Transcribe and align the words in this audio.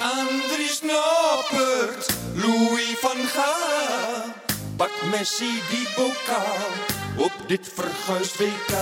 Andries 0.00 0.80
Noppert, 0.82 2.16
Louis 2.34 2.96
van 3.00 3.16
Gaal. 3.16 4.32
Pak 4.76 4.90
Messi 5.10 5.60
die 5.70 5.88
bokaal 5.96 6.70
op 7.16 7.32
dit 7.46 7.72
verguisd 7.74 8.36
WK. 8.38 8.72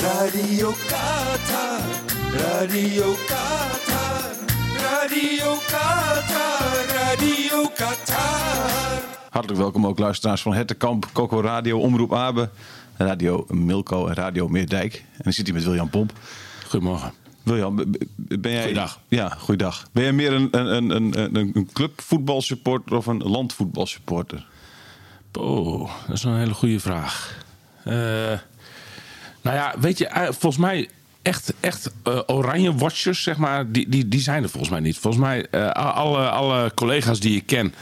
Radio 0.00 0.72
Qatar, 0.88 1.80
Radio 2.32 3.14
Qatar, 3.26 4.30
Radio 4.80 5.54
Qatar, 5.66 6.86
Radio 6.88 7.68
Qatar. 7.76 9.00
Hartelijk 9.30 9.60
welkom 9.60 9.86
ook 9.86 9.98
luisteraars 9.98 10.42
van 10.42 10.54
Hertenkamp, 10.54 11.08
Coco 11.12 11.40
Radio, 11.40 11.78
Omroep 11.78 12.14
Abe, 12.14 12.48
Radio 12.96 13.46
Milko 13.48 14.06
en 14.06 14.14
Radio 14.14 14.48
Meerdijk. 14.48 15.04
En 15.18 15.28
ik 15.28 15.32
zit 15.32 15.46
hier 15.46 15.54
met 15.54 15.64
William 15.64 15.90
Pomp. 15.90 16.12
Goedemorgen. 16.68 17.19
B- 17.44 17.50
ben 18.40 18.52
jij... 18.52 18.60
Goeiedag. 18.60 19.00
Ja, 19.08 19.28
goeiedag. 19.28 19.88
Ben 19.92 20.02
jij 20.02 20.12
meer 20.12 20.32
een, 20.32 20.48
een, 20.50 20.90
een, 20.90 21.20
een, 21.20 21.50
een 21.54 21.68
clubvoetbalsupporter 21.72 22.96
of 22.96 23.06
een 23.06 23.18
landvoetbalsupporter? 23.22 24.46
Oh, 25.32 25.90
dat 26.06 26.16
is 26.16 26.22
een 26.24 26.36
hele 26.36 26.54
goede 26.54 26.80
vraag. 26.80 27.44
Eh, 27.84 27.94
nou 29.42 29.56
ja, 29.56 29.74
weet 29.78 29.98
je, 29.98 30.06
eh, 30.06 30.22
volgens 30.22 30.56
mij 30.56 30.88
echt, 31.22 31.54
echt 31.60 31.90
eh, 32.02 32.18
oranje 32.26 32.74
watchers, 32.74 33.22
zeg 33.22 33.36
maar, 33.36 33.70
die, 33.70 33.88
die, 33.88 34.08
die 34.08 34.20
zijn 34.20 34.42
er 34.42 34.48
volgens 34.48 34.70
mij 34.72 34.80
niet. 34.80 34.98
Volgens 34.98 35.22
mij, 35.22 35.50
alle, 35.72 36.28
alle 36.30 36.72
collega's 36.74 37.20
die 37.20 37.36
ik 37.36 37.46
ken, 37.46 37.74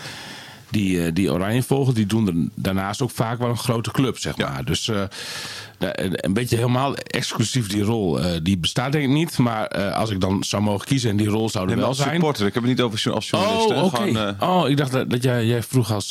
die, 0.71 1.13
die 1.13 1.33
oranje 1.33 1.63
volgen, 1.63 1.95
die 1.95 2.07
doen 2.07 2.27
er 2.27 2.35
daarnaast 2.55 3.03
ook 3.03 3.11
vaak 3.11 3.39
wel 3.39 3.49
een 3.49 3.57
grote 3.59 3.91
club, 3.91 4.19
zeg 4.19 4.37
maar. 4.37 4.65
Dus 4.65 4.91
een 5.79 6.33
beetje 6.33 6.57
helemaal 6.57 6.95
exclusief 6.97 7.69
die 7.69 7.83
rol, 7.83 8.21
eh, 8.21 8.31
die 8.43 8.59
bestaat 8.59 8.93
denk 8.93 9.05
ik 9.05 9.11
niet. 9.11 9.39
Maar 9.39 9.67
eh, 9.67 9.97
als 9.97 10.11
ik 10.11 10.21
dan 10.21 10.45
zou 10.45 10.63
mogen 10.63 10.87
kiezen 10.87 11.11
en 11.11 11.17
die 11.17 11.29
rol 11.29 11.49
zou 11.49 11.69
er 11.69 11.75
Nee, 11.75 11.85
wel 11.85 11.95
zijn... 11.95 12.11
supporter, 12.13 12.47
ik 12.47 12.55
heb 12.55 12.63
het 12.63 12.73
niet 12.73 12.81
over 12.81 13.13
als 13.13 13.29
journalist. 13.31 13.71
Oh, 13.71 13.85
oké. 13.85 13.97
Gewoon, 13.97 14.17
eh, 14.39 14.49
Oh, 14.49 14.69
ik 14.69 14.77
dacht 14.77 14.93
dat, 14.93 15.11
dat 15.11 15.23
jij, 15.23 15.47
jij 15.47 15.63
vroeg 15.63 15.93
als, 15.93 16.09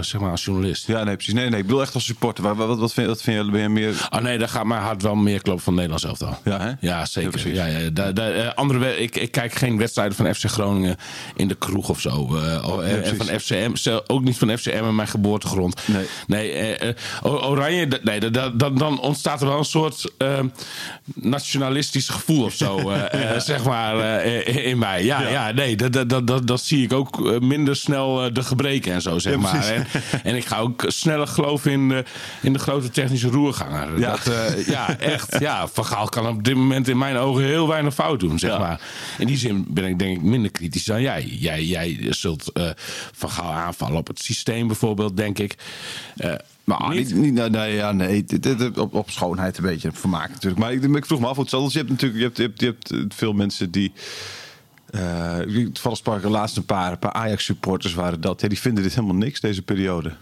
zeg 0.00 0.20
maar 0.20 0.30
als 0.30 0.44
journalist. 0.44 0.86
ja, 0.86 1.04
nee, 1.04 1.14
precies. 1.14 1.34
Nee, 1.34 1.48
nee, 1.50 1.60
ik 1.60 1.66
bedoel 1.66 1.80
echt 1.82 1.94
als 1.94 2.04
supporter. 2.04 2.44
Wat, 2.44 2.56
wat, 2.56 2.78
wat, 2.78 2.92
vind, 2.92 3.06
wat 3.06 3.22
vind 3.22 3.44
je, 3.44 3.50
ben 3.50 3.60
je 3.60 3.68
meer... 3.68 4.08
Oh 4.10 4.20
nee, 4.20 4.38
daar 4.38 4.48
gaat 4.48 4.64
mijn 4.64 4.80
hart 4.82 5.02
wel 5.02 5.14
meer 5.14 5.42
kloppen 5.42 5.64
van 5.64 5.74
Nederland 5.74 6.00
zelf 6.00 6.18
dan. 6.18 6.36
Ja, 6.44 6.60
hè? 6.60 6.68
Ja, 6.68 6.76
Ja, 6.80 7.06
zeker. 7.06 7.54
Ja, 7.54 7.66
ja, 7.66 7.90
Da- 7.90 8.12
da- 8.12 8.30
eh, 8.30 8.52
andere, 8.54 8.96
ik, 8.98 9.16
ik 9.16 9.30
kijk 9.30 9.54
geen 9.54 9.78
wedstrijden 9.78 10.16
van 10.16 10.34
FC 10.34 10.44
Groningen 10.44 10.96
in 11.36 11.48
de 11.48 11.54
kroeg 11.54 11.88
of 11.88 12.00
zo. 12.00 12.08
oh, 12.08 12.88
en 12.88 13.16
van 13.16 13.26
FCM, 13.40 13.70
ook 14.06 14.22
niet 14.22 14.38
van 14.38 14.58
FCM 14.58 14.84
in 14.84 14.94
mijn 14.94 15.08
geboortegrond. 15.08 15.80
Nee. 15.86 16.06
nee 16.26 16.52
eh, 16.52 16.94
Oranje, 17.22 17.88
dat- 17.88 18.04
nee, 18.04 18.20
dat- 18.20 18.34
dat- 18.34 18.58
dat- 18.58 18.78
dan 18.88 19.00
ontstaat 19.00 19.40
er 19.40 19.46
wel 19.48 19.58
een 19.58 19.64
soort 19.64 20.10
eh, 20.18 20.38
nationalistisch 21.14 22.08
gevoel 22.08 22.44
of 22.44 22.52
zo, 22.54 22.90
eh, 22.90 23.32
eh, 23.34 23.40
zeg 23.40 23.64
maar, 23.64 23.98
eh, 23.98 24.66
in- 24.66 24.78
mij. 24.78 25.04
Ja, 25.04 25.28
ja. 25.28 25.50
nee, 25.50 25.76
dat, 25.76 26.08
dat, 26.08 26.26
dat, 26.26 26.46
dat, 26.46 26.60
zie 26.60 26.84
ik 26.84 26.92
ook 26.92 27.40
minder 27.40 27.76
snel 27.76 28.32
de 28.32 28.42
gebreken 28.42 28.92
en 28.92 29.02
zo, 29.02 29.18
zeg 29.18 29.32
Ja, 29.32 29.38
maar. 29.38 29.66
En, 29.66 29.86
en 30.22 30.36
ik 30.36 30.44
ga 30.46 30.58
ook 30.58 30.84
sneller 30.86 31.26
geloven 31.26 31.70
in, 31.70 32.04
in 32.42 32.52
de 32.52 32.58
grote 32.58 32.90
technische 32.90 33.28
roerganger. 33.28 33.98
Ja. 33.98 34.10
Dat, 34.10 34.30
ja, 34.66 34.98
echt. 34.98 35.36
Ja, 35.38 35.68
Van 35.68 35.84
Gaal 35.84 36.08
kan 36.08 36.26
op 36.26 36.44
dit 36.44 36.54
moment 36.54 36.88
in 36.88 36.98
mijn 36.98 37.16
ogen 37.16 37.44
heel 37.44 37.68
weinig 37.68 37.94
fout 37.94 38.20
doen, 38.20 38.38
zeg 38.38 38.58
maar. 38.58 38.80
In 39.18 39.26
die 39.26 39.36
zin 39.36 39.64
ben 39.68 39.84
ik 39.84 39.98
denk 39.98 40.16
ik 40.16 40.22
minder 40.22 40.50
kritisch 40.50 40.84
dan 40.84 41.00
jij. 41.00 41.24
Jij, 41.24 41.64
jij 41.64 42.06
zult 42.10 42.50
Van 43.12 43.30
Gaal 43.30 43.52
aanvallen 43.52 43.96
op 43.96 44.06
het 44.06 44.18
systeem 44.18 44.66
bijvoorbeeld, 44.66 45.16
denk 45.16 45.38
ik. 45.38 45.54
Maar 46.66 46.88
niet? 46.88 47.14
niet, 47.14 47.22
niet, 47.22 47.34
nee, 47.34 47.50
nee, 47.50 47.74
ja, 47.74 47.92
nee 47.92 48.24
op, 48.76 48.94
op 48.94 49.10
schoonheid 49.10 49.58
een 49.58 49.64
beetje, 49.64 49.92
vermaak 49.92 50.28
natuurlijk. 50.28 50.60
Maar 50.62 50.72
ik, 50.72 50.82
ik 50.82 51.06
vroeg 51.06 51.20
me 51.20 51.26
af, 51.26 51.36
want 51.36 51.50
je 51.72 51.78
hebt 51.78 51.90
natuurlijk 51.90 52.20
je 52.20 52.24
hebt, 52.24 52.36
je 52.36 52.42
hebt, 52.42 52.60
je 52.60 52.66
hebt 52.66 52.90
eh, 52.90 53.16
veel 53.16 53.32
mensen 53.32 53.70
die... 53.70 53.92
eh 54.90 55.38
toevallig 55.72 55.98
sprak 55.98 56.22
er 56.22 56.30
laatst 56.30 56.56
een 56.56 56.64
paar, 56.64 56.92
een 56.92 56.98
paar 56.98 57.12
Ajax-supporters 57.12 57.94
waren 57.94 58.20
dat. 58.20 58.40
Ja, 58.40 58.48
die 58.48 58.60
vinden 58.60 58.82
dit 58.82 58.94
helemaal 58.94 59.16
niks, 59.16 59.40
deze 59.40 59.62
periode. 59.62 60.12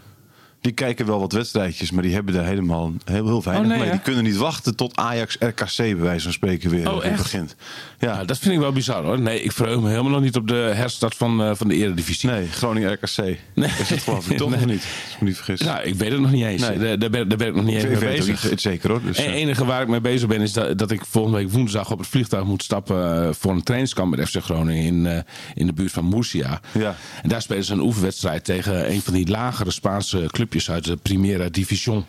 Die 0.65 0.73
kijken 0.73 1.05
wel 1.05 1.19
wat 1.19 1.31
wedstrijdjes, 1.31 1.91
maar 1.91 2.03
die 2.03 2.13
hebben 2.13 2.33
daar 2.33 2.45
helemaal 2.45 2.93
heel, 3.03 3.25
heel 3.25 3.43
weinig 3.43 3.65
Oh, 3.65 3.71
nee, 3.71 3.79
mee. 3.79 3.91
Die 3.91 3.99
kunnen 3.99 4.23
niet 4.23 4.35
wachten 4.37 4.75
tot 4.75 4.95
Ajax-RKC 4.97 5.75
bij 5.77 5.95
wijze 5.95 6.23
van 6.23 6.33
spreken 6.33 6.69
weer, 6.69 6.91
Oh, 6.91 7.01
weer 7.01 7.11
begint. 7.15 7.55
Ja, 7.99 8.13
Ja, 8.13 8.23
dat 8.23 8.37
vind 8.37 8.53
ik 8.53 8.59
wel 8.59 8.71
bizar 8.71 9.03
hoor. 9.03 9.19
Nee, 9.19 9.41
ik 9.41 9.51
verheug 9.51 9.79
me 9.81 9.89
helemaal 9.89 10.11
nog 10.11 10.21
niet 10.21 10.35
op 10.35 10.47
de 10.47 10.53
herstart 10.75 11.15
van, 11.15 11.43
eh, 11.43 11.51
van 11.55 11.67
de 11.67 11.75
eredivisie. 11.75 12.29
nee, 12.29 12.47
Groningen-RKC. 12.47 13.17
Nee. 13.53 13.69
Is 13.79 13.87
dat 13.87 13.99
geloof 13.99 14.29
ik 14.29 14.37
toch 14.37 14.49
Nee. 14.55 14.59
nog 14.59 14.69
niet? 14.69 14.81
Als 15.03 15.13
ik 15.13 15.19
me 15.21 15.27
niet 15.27 15.35
vergis. 15.35 15.59
Nou, 15.59 15.83
ik 15.83 15.95
weet 15.95 16.11
het 16.11 16.19
nog 16.21 16.31
niet 16.31 16.45
eens. 16.45 16.61
Nee. 16.61 16.77
Daar, 16.77 16.99
daar, 16.99 17.09
ben, 17.09 17.27
daar 17.29 17.37
ben 17.37 17.47
ik 17.47 17.55
nog 17.55 17.65
niet 17.65 17.75
eens 17.75 17.99
mee 17.99 18.11
bezig. 18.15 18.51
zeker 18.55 18.89
hoor. 18.89 19.01
Dus, 19.01 19.17
Het 19.17 19.25
eh, 19.25 19.33
enige 19.33 19.65
waar 19.65 19.81
ik 19.81 19.87
mee 19.87 20.01
bezig 20.01 20.27
ben 20.27 20.41
is 20.41 20.53
dat, 20.53 20.77
dat 20.77 20.91
ik 20.91 21.05
volgende 21.05 21.37
week 21.37 21.49
woensdag 21.51 21.91
op 21.91 21.99
het 21.99 22.07
vliegtuig 22.07 22.43
moet 22.45 22.63
stappen 22.63 23.23
eh, 23.27 23.29
voor 23.33 23.51
een 23.51 23.63
trainingskamp 23.63 24.15
met 24.15 24.29
FC 24.29 24.37
Groningen 24.43 24.83
in, 24.83 25.23
in 25.53 25.65
de 25.65 25.73
buurt 25.73 25.91
van 25.91 26.09
Murcia. 26.09 26.59
Ja. 26.71 26.95
En 27.23 27.29
daar 27.29 27.41
spelen 27.41 27.63
ze 27.63 27.73
een 27.73 27.79
oefenwedstrijd 27.81 28.43
tegen 28.43 28.91
een 28.91 29.01
van 29.01 29.13
die 29.13 29.27
lagere 29.29 29.71
Spaanse 29.71 30.23
clubjes 30.27 30.54
uit 30.69 30.83
de 30.85 30.95
Primera 30.95 31.49
Division. 31.49 32.05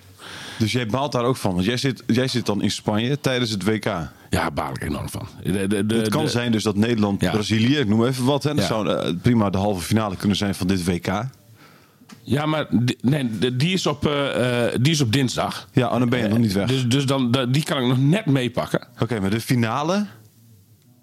Dus 0.59 0.73
jij 0.73 0.87
baalt 0.87 1.13
daar 1.13 1.25
ook 1.25 1.37
van. 1.37 1.53
Want 1.55 1.65
jij 1.65 1.77
zit, 1.77 2.03
jij 2.07 2.29
zit 2.29 2.47
dan 2.47 2.63
in 2.63 2.71
Spanje 2.71 3.21
tijdens 3.21 3.51
het 3.51 3.65
WK. 3.65 3.85
Ja, 3.85 4.11
daar 4.31 4.53
baal 4.53 4.71
ik 4.71 4.83
enorm 4.83 5.09
van. 5.09 5.29
De, 5.43 5.67
de, 5.67 5.87
de, 5.87 5.95
het 5.95 6.09
kan 6.09 6.29
zijn 6.29 6.53
dus 6.53 6.63
dat 6.63 6.77
Nederland, 6.77 7.21
Ja. 7.21 7.31
Brazilië, 7.31 7.77
ik 7.77 7.89
noem 7.89 8.05
even 8.07 8.25
wat. 8.25 8.43
Hè, 8.43 8.51
dat 8.51 8.59
Ja. 8.59 8.67
zou 8.67 8.89
eh, 8.89 9.13
prima 9.23 9.51
de 9.51 9.59
halve 9.59 9.81
finale 9.83 10.17
kunnen 10.17 10.37
zijn 10.37 10.55
van 10.55 10.67
dit 10.67 10.85
WK. 10.85 11.07
Ja, 11.07 11.31
Ja, 12.23 12.47
maar 12.47 12.67
die, 12.71 12.99
nee, 13.01 13.57
die, 13.57 13.73
is 13.73 13.87
op, 13.87 14.07
eh, 14.07 14.67
eh, 14.67 14.75
die 14.81 14.93
is 14.93 15.01
op 15.01 15.13
dinsdag. 15.13 15.69
oh, 15.75 15.99
dan 15.99 16.09
ben 16.09 16.19
je 16.21 16.29
nog 16.29 16.39
niet 16.39 16.53
weg. 16.53 16.69
Dus, 16.69 16.87
dus 16.87 17.07
dan, 17.07 17.31
da- 17.31 17.47
die 17.47 17.63
kan 17.63 17.83
ik 17.83 17.87
nog 17.89 17.99
net 17.99 18.27
meepakken. 18.27 18.87
Oké, 19.01 19.21
maar 19.21 19.31
de 19.31 19.41
finale? 19.41 20.07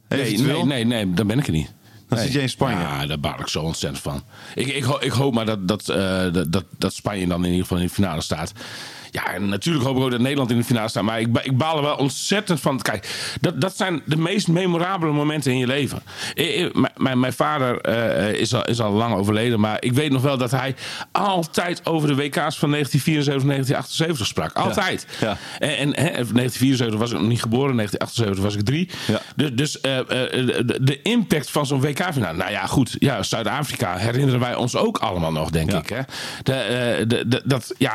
Nee, 0.10 0.38
nee, 0.38 0.66
nee, 0.66 0.86
nee, 0.86 1.14
dan 1.14 1.28
ben 1.28 1.40
ik 1.40 1.46
er 1.48 1.52
niet. 1.54 1.72
Dan 2.10 2.18
zit 2.20 2.32
jij 2.34 2.42
in 2.42 2.50
Spanje. 2.50 2.78
Ja, 2.78 3.06
daar 3.06 3.20
baal 3.20 3.40
ik 3.40 3.48
zo 3.48 3.62
ontzettend 3.62 4.02
van. 4.04 4.24
Ik, 4.56 4.68
ik, 4.68 4.84
ho- 4.84 5.00
ik 5.00 5.12
hoop 5.12 5.34
maar 5.34 5.46
dat, 5.46 5.68
dat, 5.68 5.90
eh, 5.90 6.34
dat, 6.34 6.52
dat, 6.52 6.64
dat 6.78 6.94
Spanje 6.94 7.28
dan 7.28 7.40
in 7.40 7.46
ieder 7.52 7.62
geval 7.62 7.78
in 7.78 7.84
de 7.88 7.94
finale 7.94 8.22
staat. 8.22 8.52
Ja, 9.14 9.34
en 9.34 9.50
natuurlijk 9.50 9.86
hoop 9.86 9.98
ik 9.98 10.04
ook 10.04 10.12
dat 10.12 10.20
Nederland 10.20 10.52
in 10.52 10.58
de 10.58 10.64
finale 10.64 10.88
staat. 10.90 11.04
Maar 11.04 11.20
ik, 11.20 11.28
ik 11.44 11.58
baal 11.58 11.76
er 11.78 11.84
wel 11.84 11.96
ontzettend 11.96 12.60
van. 12.60 12.82
Kijk, 12.82 13.10
dat, 13.42 13.62
dat 13.62 13.78
zijn 13.78 14.02
de 14.06 14.18
meest 14.18 14.48
memorabele 14.48 15.12
momenten 15.12 15.52
in 15.52 15.58
je 15.58 15.68
leven. 15.68 16.04
Mijn, 16.96 17.20
mijn 17.20 17.34
vader 17.34 17.82
eh, 17.82 18.40
is, 18.40 18.54
al, 18.54 18.66
is 18.66 18.82
al 18.82 18.92
lang 18.92 19.16
overleden. 19.16 19.60
Maar 19.60 19.78
ik 19.80 19.94
weet 19.94 20.12
nog 20.12 20.22
wel 20.22 20.38
dat 20.38 20.52
hij 20.52 20.76
altijd 21.12 21.86
over 21.86 22.08
de 22.08 22.16
WK's 22.16 22.58
van 22.58 22.72
1974, 22.72 23.44
1978 23.44 24.28
sprak. 24.28 24.54
Altijd. 24.54 25.08
Ja. 25.20 25.38
En, 25.60 25.70
en 25.78 25.88
hè, 25.88 26.12
1974 26.12 27.00
was 27.00 27.12
ik 27.12 27.20
nog 27.20 27.28
niet 27.28 27.42
geboren, 27.42 27.76
1978 27.76 28.44
was 28.44 28.56
ik 28.56 28.62
drie. 28.66 28.90
Ja. 29.08 29.22
Dus, 29.36 29.52
dus 29.54 29.82
eh, 29.82 30.00
eh, 30.00 30.06
de, 30.66 30.78
de 30.82 31.02
impact 31.02 31.50
van 31.50 31.66
zo'n 31.66 31.82
WK-finale. 31.82 32.38
Nou 32.38 32.52
ja, 32.52 32.66
goed. 32.66 32.96
Ja, 33.00 33.24
Zuid-Afrika 33.24 33.98
herinneren 33.98 34.40
wij 34.40 34.56
ons 34.56 34.76
ook 34.76 34.98
allemaal 34.98 35.32
nog, 35.32 35.50
denk 35.50 35.72
ik. 35.74 35.90
Hè? 35.90 36.02
De, 36.44 37.04
de, 37.08 37.28
de- 37.28 37.42
dat, 37.46 37.74
ja, 37.78 37.94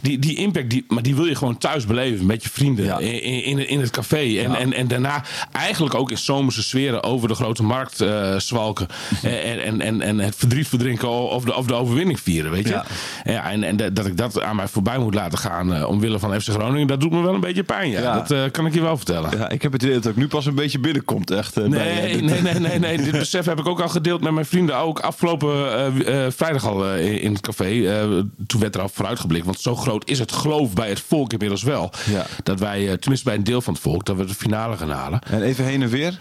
die, 0.00 0.18
die 0.18 0.36
impact, 0.36 0.59
die, 0.68 0.84
maar 0.88 1.02
die 1.02 1.14
wil 1.14 1.24
je 1.26 1.34
gewoon 1.34 1.58
thuis 1.58 1.86
beleven 1.86 2.26
met 2.26 2.42
je 2.42 2.48
vrienden. 2.48 2.84
Ja. 2.84 2.98
In, 2.98 3.44
in, 3.44 3.68
in 3.68 3.80
het 3.80 3.90
café. 3.90 4.16
En, 4.16 4.32
Ja. 4.50 4.58
en, 4.58 4.72
en 4.72 4.88
daarna 4.88 5.24
eigenlijk 5.52 5.94
ook 5.94 6.10
in 6.10 6.18
zomerse 6.18 6.62
sferen 6.62 7.02
over 7.02 7.28
de 7.28 7.34
grote 7.34 7.62
markt 7.62 8.00
eh, 8.00 8.36
zwalken. 8.36 8.86
en, 9.22 9.60
en, 9.60 9.80
en, 9.80 10.00
en 10.00 10.18
het 10.18 10.36
verdriet 10.36 10.68
verdrinken 10.68 11.08
of 11.08 11.44
de, 11.44 11.54
of 11.54 11.66
de 11.66 11.74
overwinning 11.74 12.20
vieren, 12.20 12.50
weet 12.50 12.68
je. 12.68 12.74
Ja. 12.74 12.84
Ja. 13.24 13.50
en, 13.50 13.62
en 13.64 13.76
dat- 13.76 14.06
ik 14.06 14.16
dat 14.16 14.42
aan 14.42 14.56
mij 14.56 14.68
voorbij 14.68 14.98
moet 14.98 15.14
laten 15.14 15.38
gaan 15.38 15.74
eh, 15.74 15.88
omwille 15.88 16.18
van 16.18 16.40
FC 16.40 16.48
Groningen, 16.48 16.86
dat 16.86 17.00
doet 17.00 17.10
me 17.10 17.20
wel 17.22 17.34
een 17.34 17.40
beetje 17.40 17.62
pijn. 17.62 17.90
Ja. 17.90 18.14
Dat 18.14 18.30
eh, 18.30 18.42
kan 18.50 18.66
ik 18.66 18.74
je 18.74 18.80
wel 18.80 18.96
vertellen. 18.96 19.38
Ja, 19.38 19.48
ik 19.48 19.62
heb 19.62 19.72
het 19.72 19.82
idee 19.82 19.94
dat 19.94 20.04
het 20.04 20.12
ook 20.12 20.18
nu 20.18 20.26
pas 20.28 20.46
een 20.46 20.54
beetje 20.54 20.78
binnenkomt. 20.78 21.30
Echt, 21.30 21.56
eh, 21.56 21.68
bij, 21.68 21.80
eh, 21.96 22.02
Nee, 22.02 22.22
nee, 22.22 22.40
nee, 22.42 22.58
nee, 22.60 22.78
nee. 22.78 22.96
Dit 23.10 23.12
besef 23.12 23.44
heb 23.46 23.58
ik 23.58 23.66
ook 23.68 23.80
al 23.80 23.88
gedeeld 23.88 24.20
met 24.20 24.32
mijn 24.32 24.46
vrienden. 24.46 24.76
Ook 24.76 25.00
afgelopen 25.00 25.72
eh, 26.06 26.24
eh, 26.26 26.32
vrijdag 26.32 26.66
al 26.66 26.86
eh, 26.88 27.22
in- 27.22 27.32
het 27.32 27.40
café. 27.40 27.64
Eh, 28.00 28.08
toen 28.46 28.60
werd 28.60 28.74
er 28.74 28.80
al 28.80 28.88
vooruitgeblikt. 28.88 29.44
Want 29.44 29.60
zo 29.60 29.76
groot 29.76 30.08
is 30.08 30.18
het 30.18 30.32
geloof 30.50 30.72
bij 30.72 30.88
het 30.88 31.00
volk 31.00 31.32
inmiddels 31.32 31.62
wel. 31.62 31.90
Ja. 32.10 32.26
Dat 32.42 32.58
wij, 32.60 32.88
eh, 32.88 32.92
tenminste 32.94 33.24
bij 33.28 33.34
een 33.34 33.44
deel 33.44 33.60
van 33.60 33.72
het 33.72 33.82
volk, 33.82 34.04
dat 34.06 34.16
we 34.16 34.24
de 34.24 34.34
finale 34.34 34.76
gaan 34.76 34.90
halen. 34.90 35.20
En 35.30 35.42
even 35.42 35.64
heen 35.64 35.82
en 35.82 35.88
weer. 35.88 36.18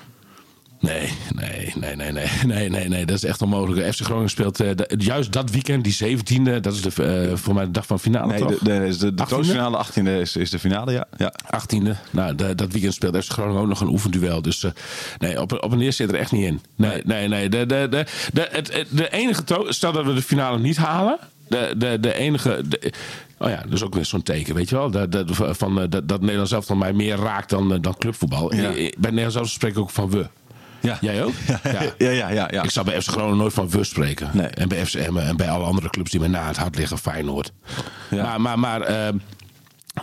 Nee, 0.82 1.14
nee, 1.36 1.74
nee, 1.80 1.96
nee, 1.96 2.12
nee, 2.12 2.28
nee, 2.46 2.70
nee, 2.70 2.88
nee, 2.88 3.06
dat 3.06 3.16
is 3.16 3.24
echt 3.24 3.42
onmogelijk. 3.42 3.94
FC 3.96 4.02
Groningen 4.04 4.30
speelt 4.30 4.60
eh, 4.60 4.72
juist 4.98 5.32
dat 5.32 5.50
weekend, 5.52 5.84
die 5.84 6.18
17e, 6.18 6.60
dat 6.62 6.74
is 6.74 6.82
de, 6.82 7.04
eh, 7.04 7.36
voor 7.38 7.54
mij 7.54 7.66
de 7.66 7.72
dag 7.72 7.86
van 7.86 8.00
finale, 8.00 8.28
Nee, 8.32 8.40
toch? 8.40 8.50
de, 8.58 8.58
de, 8.64 8.98
de, 8.98 9.14
de 9.14 9.24
18e? 9.24 9.28
troostfinale 9.28 9.86
18e 9.86 10.04
is, 10.22 10.36
is 10.36 10.50
de 10.50 10.60
finale, 10.60 10.92
ja. 10.92 11.06
ja. 11.18 11.34
18e. 11.56 11.96
Nou, 12.12 12.36
de- 12.36 12.56
dat 12.56 12.72
weekend 12.72 12.94
speelt 12.94 13.24
FC 13.24 13.32
Groningen 13.32 13.62
ook 13.62 13.68
nog 13.68 13.82
een 13.82 13.88
oefenduel. 13.90 14.42
Dus 14.42 14.66
nee, 15.18 15.42
op, 15.42 15.64
op 15.64 15.72
een 15.72 15.78
neer 15.78 15.94
zit 15.94 16.10
er 16.12 16.20
echt 16.20 16.32
niet 16.32 16.46
in. 16.46 16.62
Nee, 16.76 17.02
nee, 17.06 17.28
nee. 17.28 17.50
De, 17.50 17.66
de, 17.66 17.88
de, 17.90 18.06
de, 18.34 18.48
het, 18.52 18.86
de 18.90 19.10
enige 19.12 19.44
stel 19.68 19.92
dat 19.92 20.06
we 20.06 20.14
de 20.14 20.22
finale 20.22 20.60
niet 20.60 20.78
halen. 20.78 21.20
De, 21.50 21.74
de, 21.78 21.98
de 22.00 22.14
enige. 22.14 22.62
de- 22.68 22.92
oh 23.38 23.50
ja, 23.50 23.62
dat 23.64 23.74
is 23.74 23.84
ook 23.84 23.94
weer 23.96 24.06
zo'n 24.06 24.24
teken, 24.24 24.56
weet 24.56 24.70
je 24.70 24.76
wel. 24.76 24.92
Dat, 24.92 25.12
dat, 25.12 25.26
van, 25.36 25.82
eh, 25.82 25.86
dat, 25.90 26.08
dat 26.08 26.22
Nederland 26.22 26.50
zelf 26.50 26.66
van 26.66 26.78
mij 26.78 26.94
meer 26.94 27.16
raakt 27.16 27.50
dan, 27.50 27.74
eh, 27.74 27.78
dan 27.82 27.96
clubvoetbal. 27.98 28.54
Ja. 28.56 28.62
Eh, 28.64 28.92
Bij 28.98 29.10
Nederland 29.10 29.34
zelf 29.34 29.50
spreek 29.50 29.72
ik 29.72 29.78
ook 29.78 29.90
van 29.90 30.10
we. 30.10 30.28
Ja. 30.82 30.98
Jij 31.02 31.24
ook? 31.24 31.34
Ja, 31.48 31.82
ja, 31.98 32.10
ja. 32.10 32.30
ja, 32.30 32.48
ja. 32.52 32.64
Ik 32.64 32.70
zou 32.70 32.86
bij 32.86 33.02
FC 33.02 33.10
Groningen 33.10 33.38
nooit 33.38 33.54
van 33.54 33.70
we 33.70 33.84
spreken. 33.84 34.30
Nee. 34.34 34.48
En 34.48 34.68
bij 34.68 34.86
FCM 34.86 35.18
en 35.18 35.38
bij 35.38 35.50
alle 35.50 35.64
andere 35.64 35.90
clubs 35.90 36.12
die 36.12 36.20
me 36.20 36.28
na 36.28 36.48
het 36.48 36.58
hart 36.58 36.76
liggen, 36.78 36.98
Feyenoord. 36.98 37.52
Ja. 38.10 38.24
Maar, 38.38 38.42
maar, 38.42 38.60
maar 38.60 38.82
ehm, 38.82 39.18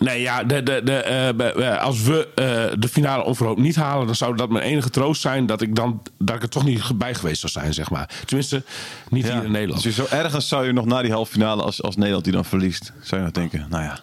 nee, 0.01 0.21
ja, 0.21 0.45
de, 0.45 0.63
de, 0.63 0.81
de, 0.85 0.93
eh, 0.93 1.83
als 1.83 2.03
we 2.03 2.29
eh, 2.35 2.45
de 2.79 2.89
finale 2.89 3.25
onverhoopt 3.25 3.61
niet 3.61 3.77
halen, 3.77 4.07
dan 4.07 4.15
zou 4.15 4.37
dat 4.37 4.49
mijn 4.51 4.65
enige 4.65 4.91
troost 4.91 5.21
zijn 5.21 5.47
dat 5.47 5.61
ik 5.61 5.75
dan 5.77 6.03
dat 6.19 6.37
ik 6.37 6.43
er 6.43 6.49
toch 6.49 6.65
niet 6.65 6.99
bij 6.99 7.15
geweest 7.15 7.41
zou 7.41 7.53
zijn, 7.53 7.75
zeg 7.75 7.91
maar. 7.91 8.11
Tenminste, 8.25 8.63
niet 9.09 9.27
Ja. 9.27 9.33
hier 9.35 9.45
in 9.45 9.51
Nederland. 9.51 9.83
Dus 9.83 9.95
zo 9.95 10.07
ergens 10.11 10.49
zou 10.49 10.67
je 10.67 10.73
nog 10.73 10.85
na 10.87 11.03
die 11.03 11.13
halve 11.13 11.33
finale, 11.33 11.63
als, 11.63 11.83
als 11.83 11.97
Nederland 11.97 12.25
die 12.25 12.33
dan 12.33 12.45
verliest, 12.45 12.93
zou 13.01 13.21
je 13.21 13.27
nog 13.27 13.35
denken, 13.37 13.67
nou 13.71 13.83
ja, 13.83 13.99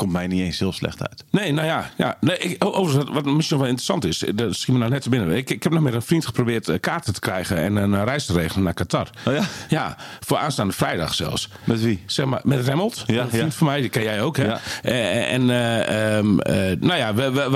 komt 0.00 0.12
mij 0.12 0.26
niet 0.26 0.40
eens 0.40 0.58
heel 0.58 0.72
slecht 0.72 1.08
uit. 1.08 1.24
Nee, 1.30 1.52
nou 1.52 1.66
ja. 1.66 1.90
ja. 1.96 2.16
Nee, 2.20 2.38
ik, 2.38 2.64
o- 2.64 2.72
overigens, 2.72 3.10
wat, 3.12 3.24
misschien 3.24 3.56
nog 3.56 3.66
wel 3.66 3.76
interessant 3.76 4.04
is, 4.04 4.24
eh, 4.24 4.30
dat 4.34 4.54
schiet 4.54 4.72
me 4.74 4.78
nou 4.78 4.90
net 4.90 5.02
te 5.02 5.08
binnen. 5.08 5.36
Ik, 5.36 5.50
ik 5.50 5.62
heb 5.62 5.72
nog 5.72 5.82
met 5.82 5.94
een 5.94 6.02
vriend 6.02 6.26
geprobeerd 6.26 6.68
eh, 6.68 6.80
kaarten 6.80 7.14
te 7.14 7.20
krijgen 7.20 7.56
en 7.56 7.76
een 7.76 7.94
eh, 7.94 8.02
reis 8.04 8.26
te 8.26 8.32
regelen 8.32 8.64
naar 8.64 8.74
Qatar. 8.74 9.10
Oh 9.26 9.34
ja? 9.34 9.42
Ja, 9.68 9.96
voor 10.20 10.36
aanstaande 10.36 10.72
vrijdag 10.72 11.14
zelfs. 11.14 11.48
Met 11.64 11.82
wie? 11.82 12.02
Zeg 12.06 12.26
maar, 12.26 12.40
met 12.44 12.66
Remmelt. 12.66 13.04
Ja, 13.06 13.22
een 13.22 13.28
vriend 13.28 13.52
ja. 13.52 13.58
van 13.58 13.66
mij, 13.66 13.80
die 13.80 13.90
ken 13.90 14.02
jij 14.02 14.22
ook, 14.22 14.36
hè? 14.36 14.44
Ja. 14.44 14.60
En, 14.82 15.50
eh, 15.50 16.16
ehm, 16.16 16.38
eh, 16.38 16.76
nou 16.80 16.98
ja, 16.98 17.14
we, 17.14 17.32
we, 17.32 17.48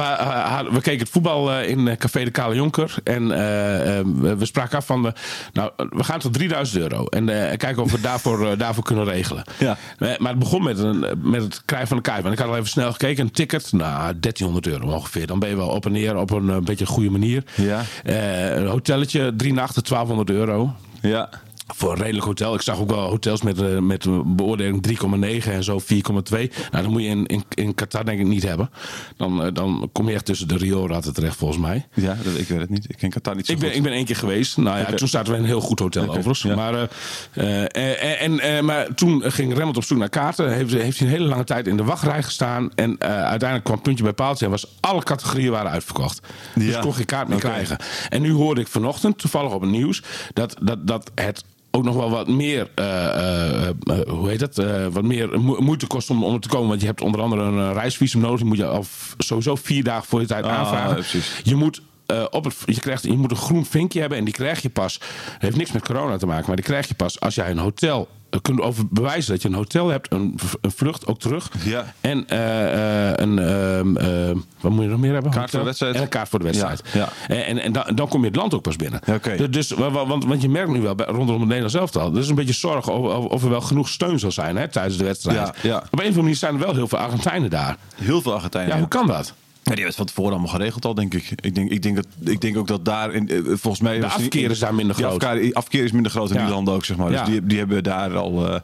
we, 0.71 0.81
keken 0.81 1.01
het 1.01 1.09
voetbal 1.09 1.61
in 1.61 1.97
Café 1.99 2.25
de 2.25 2.31
Kale 2.31 2.55
Jonker. 2.55 2.95
En 3.05 3.33
eh, 3.33 3.99
ehm, 3.99 4.37
we, 4.37 4.47
spraken 4.47 4.79
af 4.79 4.87
van, 4.87 5.03
de, 5.03 5.13
nou, 5.53 5.71
we 5.77 6.05
gaan 6.05 6.19
tot 6.19 6.33
3000 6.33 6.83
euro. 6.83 7.07
En 7.07 7.27
kijken 7.57 7.83
of 7.83 7.93
we 7.93 8.01
daarvoor, 8.01 8.59
daarvoor 8.59 8.85
kunnen 8.85 9.05
regelen. 9.05 9.45
Ja. 9.59 9.77
Maar 9.99 10.31
het 10.31 10.39
begon 10.39 10.63
met, 10.63 10.79
een, 10.79 11.07
met 11.23 11.43
het 11.43 11.63
krijgen 11.65 11.89
van 11.89 11.97
een 11.97 12.03
kaart. 12.03 12.23
Ik 12.35 12.41
had 12.41 12.49
al 12.49 12.57
even 12.57 12.69
snel 12.69 12.93
gekeken. 12.93 13.25
Een 13.25 13.31
ticket, 13.31 13.73
nou, 13.73 14.19
1300 14.21 14.67
euro 14.67 14.95
ongeveer. 14.95 15.27
Dan 15.27 15.39
ben 15.39 15.49
je 15.49 15.57
wel 15.57 15.69
op 15.69 15.87
en 15.87 15.93
neer 15.93 16.17
op 16.17 16.31
een, 16.31 16.51
eh, 16.51 16.57
beetje 16.59 16.87
goede 16.87 17.11
manier. 17.11 17.45
Ja. 17.55 17.83
Eh, 18.05 18.55
een 18.57 18.67
hotelletje, 18.67 19.33
drie 19.37 19.53
nachten, 19.53 19.85
1200 19.85 20.31
euro 20.31 20.75
Ja. 21.01 21.29
Voor 21.67 21.93
een 21.93 22.03
redelijk 22.03 22.27
hotel. 22.27 22.55
Ik 22.55 22.61
zag 22.61 22.79
ook 22.79 22.91
wel 22.91 23.09
hotels 23.09 23.43
met, 23.43 23.61
eh, 23.61 23.79
met 23.79 24.05
een 24.05 24.37
beoordeling 24.37 24.83
3,9 24.83 25.53
en 25.53 25.65
zo 25.65 25.79
4,2. 25.79 26.51
Nou, 26.71 26.83
dat 26.83 26.93
moet 26.93 27.03
je 27.03 27.09
in, 27.09 27.27
in, 27.27 27.45
in 27.55 27.75
Qatar 27.75 28.05
denk 28.05 28.21
ik 28.21 28.27
niet 28.27 28.43
hebben. 28.43 28.71
Dan, 29.17 29.45
eh, 29.45 29.53
dan 29.53 29.89
kom 29.93 30.09
je 30.09 30.15
echt 30.15 30.25
tussen 30.25 30.49
de 30.49 30.57
rioolratten 30.57 31.15
terecht 31.15 31.37
volgens 31.37 31.61
mij. 31.61 31.87
Ja, 31.95 32.17
dat, 32.23 32.39
ik 32.39 32.49
weet 32.49 32.61
het 32.61 32.71
niet. 32.71 32.85
Ik 32.89 32.97
ken 32.97 33.11
Qatar 33.11 33.37
niet 33.37 33.47
zo 33.47 33.53
Ik 33.53 33.59
ben, 33.59 33.69
goed. 33.69 33.77
ik 33.77 33.83
ben 33.83 33.93
één 33.93 34.05
keer 34.05 34.17
geweest. 34.17 34.57
Nou 34.57 34.79
ja, 34.79 34.85
toen 34.85 35.09
zaten 35.09 35.33
we 35.33 35.37
in 35.39 35.43
een 35.43 35.49
heel 35.49 35.61
goed 35.61 35.79
hotel 35.79 36.09
overigens. 36.09 36.43
ja. 36.43 36.55
Maar, 36.55 36.89
eh, 37.33 38.23
en, 38.23 38.41
eh, 38.41 38.61
maar 38.61 38.95
toen 38.95 39.23
ging 39.33 39.55
Remmelt 39.55 39.77
op 39.77 39.85
zoek 39.85 39.99
naar 39.99 40.09
kaarten. 40.09 40.53
Heeft, 40.53 40.73
heeft 40.73 40.99
hij 40.99 41.07
een 41.09 41.15
hele 41.15 41.29
lange 41.29 41.45
tijd 41.45 41.67
in 41.67 41.77
de 41.77 41.85
wachtrij 41.85 42.23
gestaan. 42.23 42.71
En 42.75 43.01
uiteindelijk 43.01 43.65
kwam 43.65 43.83
puntje 43.83 44.05
bij 44.05 44.13
paaltje. 44.13 44.45
En 44.45 44.51
was 44.51 44.67
alle 44.81 45.03
categorieën 45.03 45.51
waren 45.51 45.71
uitverkocht. 45.71 46.21
Dus 46.55 46.79
kon 46.79 46.95
geen 46.95 47.05
kaart 47.05 47.29
meer 47.29 47.39
krijgen. 47.39 47.77
En 48.09 48.23
nu 48.23 48.33
hoorde 48.33 48.61
ik 48.61 48.69
vanochtend, 48.69 49.19
toevallig 49.19 49.53
op 49.53 49.61
het 49.61 49.71
nieuws... 49.71 50.03
dat, 50.33 50.57
dat, 50.61 50.87
dat 50.87 51.11
het 51.15 51.45
ook 51.77 51.85
nog 51.85 51.95
wel 51.95 52.11
wat 52.11 52.29
meer, 52.29 52.71
eh, 52.75 53.05
eh, 53.05 53.69
eh, 53.69 53.75
hoe 54.09 54.29
heet 54.29 54.39
dat, 54.39 54.55
wat 54.93 55.03
meer 55.05 55.41
mo- 55.41 55.61
moeite 55.61 55.87
kost 55.87 56.11
om, 56.11 56.25
om 56.25 56.35
er 56.35 56.41
te 56.41 56.49
komen. 56.49 56.69
Want 56.69 56.81
je 56.81 56.87
hebt 56.87 57.01
onder 57.01 57.21
andere 57.21 57.43
een 57.43 57.73
reisvisum 57.73 58.21
nodig. 58.21 58.39
Die 58.39 58.47
moet 58.49 58.57
je 58.57 58.67
al 58.67 58.85
sowieso 59.19 59.55
vier 59.57 59.85
dagen 59.85 60.05
voor 60.05 60.21
je 60.21 60.27
tijd 60.27 60.45
Ah, 60.45 60.53
aanvragen. 60.59 61.05
Je 61.43 61.55
moet, 61.55 61.83
eh, 62.07 62.25
op 62.31 62.45
het, 62.45 62.57
je, 62.65 62.81
krijgt, 62.81 63.03
je 63.03 63.13
moet 63.17 63.31
een 63.31 63.37
groen 63.37 63.65
vinkje 63.67 64.01
hebben 64.01 64.19
en 64.19 64.25
die 64.25 64.35
krijg 64.35 64.63
je 64.63 64.71
pas. 64.71 64.99
Dat 64.99 65.09
heeft 65.39 65.57
niks 65.57 65.73
met 65.73 65.83
corona 65.87 66.17
te 66.17 66.27
maken, 66.27 66.45
maar 66.47 66.57
die 66.57 66.65
krijg 66.65 66.89
je 66.89 66.95
pas 66.95 67.21
als 67.21 67.35
jij 67.35 67.51
een 67.51 67.59
hotel 67.59 68.09
eh, 68.31 68.41
kunt 68.43 68.61
over 68.61 68.85
bewijzen 68.91 69.33
dat 69.33 69.43
je 69.43 69.49
een 69.49 69.55
hotel 69.55 69.89
hebt, 69.89 70.13
een, 70.13 70.39
vlucht 70.63 71.07
ook 71.07 71.19
terug. 71.21 71.51
Ja. 71.65 71.95
En 72.01 72.29
eh, 72.29 73.11
een, 73.25 73.39
ehm, 73.39 73.97
eh, 73.97 74.37
wat 74.61 74.73
moet 74.73 74.83
je 74.83 74.89
nog 74.91 75.01
meer 75.01 75.13
hebben? 75.13 75.31
Kaart 75.31 75.51
voor 75.51 75.59
de 75.59 75.65
wedstrijd. 75.65 75.95
En 75.95 76.03
een 76.03 76.09
kaart 76.09 76.29
voor 76.29 76.39
de 76.39 76.45
wedstrijd. 76.45 76.83
Ja, 76.93 77.09
En, 77.29 77.47
en, 77.47 77.59
en 77.59 77.73
dan, 77.73 77.85
dan 77.95 78.09
kom 78.09 78.21
je 78.21 78.27
het 78.27 78.37
land 78.37 78.55
ook 78.55 78.63
pas 78.63 78.77
binnen. 78.77 79.01
Oké. 79.11 79.37
Dus, 79.37 79.51
dus, 79.51 79.71
wa- 79.71 79.91
wa- 79.91 80.07
want, 80.07 80.25
want 80.25 80.43
je 80.43 80.49
merkt 80.49 80.71
nu 80.71 80.81
wel 80.81 80.95
rondom 80.97 81.35
het 81.39 81.45
Nederlands 81.49 81.75
elftal. 81.75 82.13
Er 82.13 82.19
is 82.21 82.29
een 82.29 82.35
beetje 82.35 82.53
zorg 82.53 82.91
over, 82.91 83.17
of 83.17 83.43
er 83.43 83.51
wel 83.51 83.61
genoeg 83.61 83.89
steun 83.89 84.19
zal 84.19 84.33
zijn 84.33 84.57
hè, 84.57 84.69
tijdens 84.69 84.97
de 84.97 85.05
wedstrijd. 85.05 85.37
Ja, 85.39 85.55
ja. 85.63 85.77
Op 85.77 85.83
een 85.83 85.99
of 85.99 86.01
andere 86.01 86.21
manier 86.21 86.37
zijn 86.37 86.55
er 86.55 86.61
wel 86.61 86.75
heel 86.75 86.89
veel 86.89 86.99
Argentijnen 86.99 87.51
daar. 87.51 87.77
Heel 87.95 88.23
veel 88.23 88.35
Argentijnen. 88.35 88.73
Ja. 88.73 88.79
hoe 88.79 88.89
kan 88.89 89.07
dat? 89.07 89.35
Ja, 89.65 89.75
die 89.75 89.85
hebben 89.85 89.87
het 89.87 89.97
van 89.97 90.07
tevoren 90.07 90.33
allemaal 90.33 90.49
geregeld 90.59 90.85
al, 90.85 90.95
denk 90.95 91.15
ik. 91.15 91.31
Ik 91.41 91.55
denk, 91.55 91.71
ik 91.71 91.83
denk, 91.83 91.97
dat, 91.97 92.07
ik 92.25 92.41
denk 92.41 92.57
ook 92.57 92.67
dat 92.67 92.85
daar, 92.85 93.13
in, 93.13 93.29
eh, 93.29 93.37
volgens 93.45 93.81
mij... 93.81 94.01
De 94.01 94.07
afkeer 94.07 94.51
is 94.51 94.59
daar 94.59 94.75
minder 94.75 94.97
groot. 94.97 95.25
afkeer, 95.25 95.53
afkeer 95.55 95.85
is 95.85 95.93
minder 95.93 96.11
groot 96.11 96.31
in 96.31 96.37
Ja. 96.37 96.45
die 96.45 96.55
landen 96.55 96.75
ook, 96.75 96.85
zeg 96.85 96.97
maar. 96.97 97.11
Dus 97.11 97.19
Ja. 97.19 97.25
die, 97.25 97.47
die 97.47 97.59
hebben 97.59 97.83
daar 97.83 98.17
al... 98.17 98.47
eh, 98.49 98.61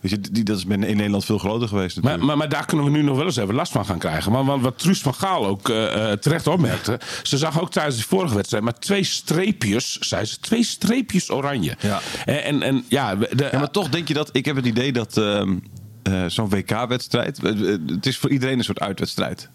weet 0.00 0.10
je, 0.10 0.20
die, 0.32 0.44
dat 0.44 0.56
is 0.56 0.64
in 0.64 0.78
Nederland 0.78 1.24
veel 1.24 1.38
groter 1.38 1.68
geweest 1.68 1.94
Maar, 1.94 2.02
natuurlijk. 2.04 2.26
maar, 2.26 2.36
maar 2.36 2.48
daar 2.48 2.66
kunnen 2.66 2.86
we 2.86 2.92
nu 2.92 3.02
nog 3.02 3.16
wel 3.16 3.24
eens 3.26 3.36
even 3.36 3.54
last 3.54 3.72
van 3.72 3.84
gaan 3.86 3.98
krijgen. 3.98 4.32
Want, 4.32 4.46
want 4.46 4.62
wat 4.62 4.78
Truus 4.78 5.00
van 5.00 5.14
Gaal 5.14 5.46
ook 5.46 5.68
eh, 5.68 6.12
terecht 6.12 6.46
opmerkte. 6.46 7.00
Ze 7.22 7.38
zag 7.38 7.60
ook 7.60 7.70
tijdens 7.70 7.96
de 7.96 8.02
vorige 8.02 8.34
wedstrijd 8.34 8.64
maar 8.64 8.78
twee 8.78 9.04
streepjes, 9.04 9.98
zei 9.98 10.24
ze, 10.24 10.38
twee 10.40 10.64
streepjes 10.64 11.30
oranje. 11.30 11.76
Ja. 11.80 12.00
En, 12.24 12.42
en, 12.42 12.62
en 12.62 12.84
ja, 12.88 13.14
de, 13.16 13.48
Ja, 13.52 13.58
maar 13.58 13.70
toch 13.70 13.88
denk 13.88 14.08
je 14.08 14.14
dat... 14.14 14.28
Ik 14.32 14.44
heb 14.44 14.56
het 14.56 14.66
idee 14.66 14.92
dat 14.92 15.16
ehm, 15.16 15.56
eh, 16.02 16.24
zo'n 16.26 16.48
WK-wedstrijd... 16.48 17.40
Het 17.86 18.06
is 18.06 18.18
voor 18.18 18.30
iedereen 18.30 18.58
een 18.58 18.64
soort 18.64 18.80
uitwedstrijd. 18.80 19.50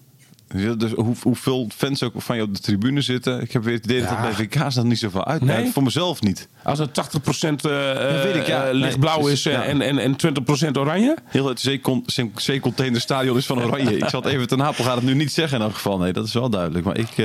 Dus 0.78 0.92
hoe, 0.92 1.16
hoeveel 1.22 1.68
fans 1.76 2.04
ook 2.04 2.14
van 2.22 2.36
je 2.36 2.42
op 2.42 2.54
de 2.54 2.60
tribune 2.60 3.02
zitten. 3.02 3.42
Ik 3.42 3.52
heb 3.52 3.64
weer 3.64 3.74
het 3.74 3.84
idee 3.86 4.00
dat 4.00 4.10
dat 4.10 4.22
bij 4.22 4.34
WK's 4.48 4.76
dan 4.76 4.88
niet 4.88 5.00
zoveel 5.00 5.26
uit. 5.26 5.42
Nee? 5.42 5.72
Voor 5.72 5.84
mezelf 5.84 6.22
niet. 6.22 6.48
als 6.64 6.80
het 6.80 6.90
80% 6.90 6.92
eh 7.66 8.24
weet 8.24 8.36
ik, 8.36 8.48
ja. 8.48 8.66
eh, 8.68 8.74
lichtblauw 8.74 9.22
Nee, 9.22 9.32
is 9.32 9.46
eh, 9.46 9.54
ja. 9.54 9.64
en, 9.64 9.82
en, 9.82 9.98
en 9.98 10.16
20% 10.72 10.78
oranje. 10.78 11.16
Heel 11.26 11.48
het 11.48 11.60
zeecon- 11.60 12.04
zee- 12.06 12.32
zeecontainerstadion 12.36 13.38
is 13.38 13.46
van 13.46 13.64
oranje. 13.64 13.98
ik 13.98 14.10
zat 14.10 14.26
even 14.26 14.48
ten 14.48 14.62
Apel 14.64 14.84
gaat 14.84 14.96
het 14.96 15.04
nu 15.04 15.14
niet 15.14 15.32
zeggen 15.32 15.58
in 15.58 15.64
elk 15.64 15.74
geval. 15.74 15.98
Nee, 15.98 16.14
dat 16.14 16.26
is 16.28 16.34
wel 16.34 16.50
duidelijk. 16.50 16.86
Maar 16.86 16.98
ik, 16.98 17.18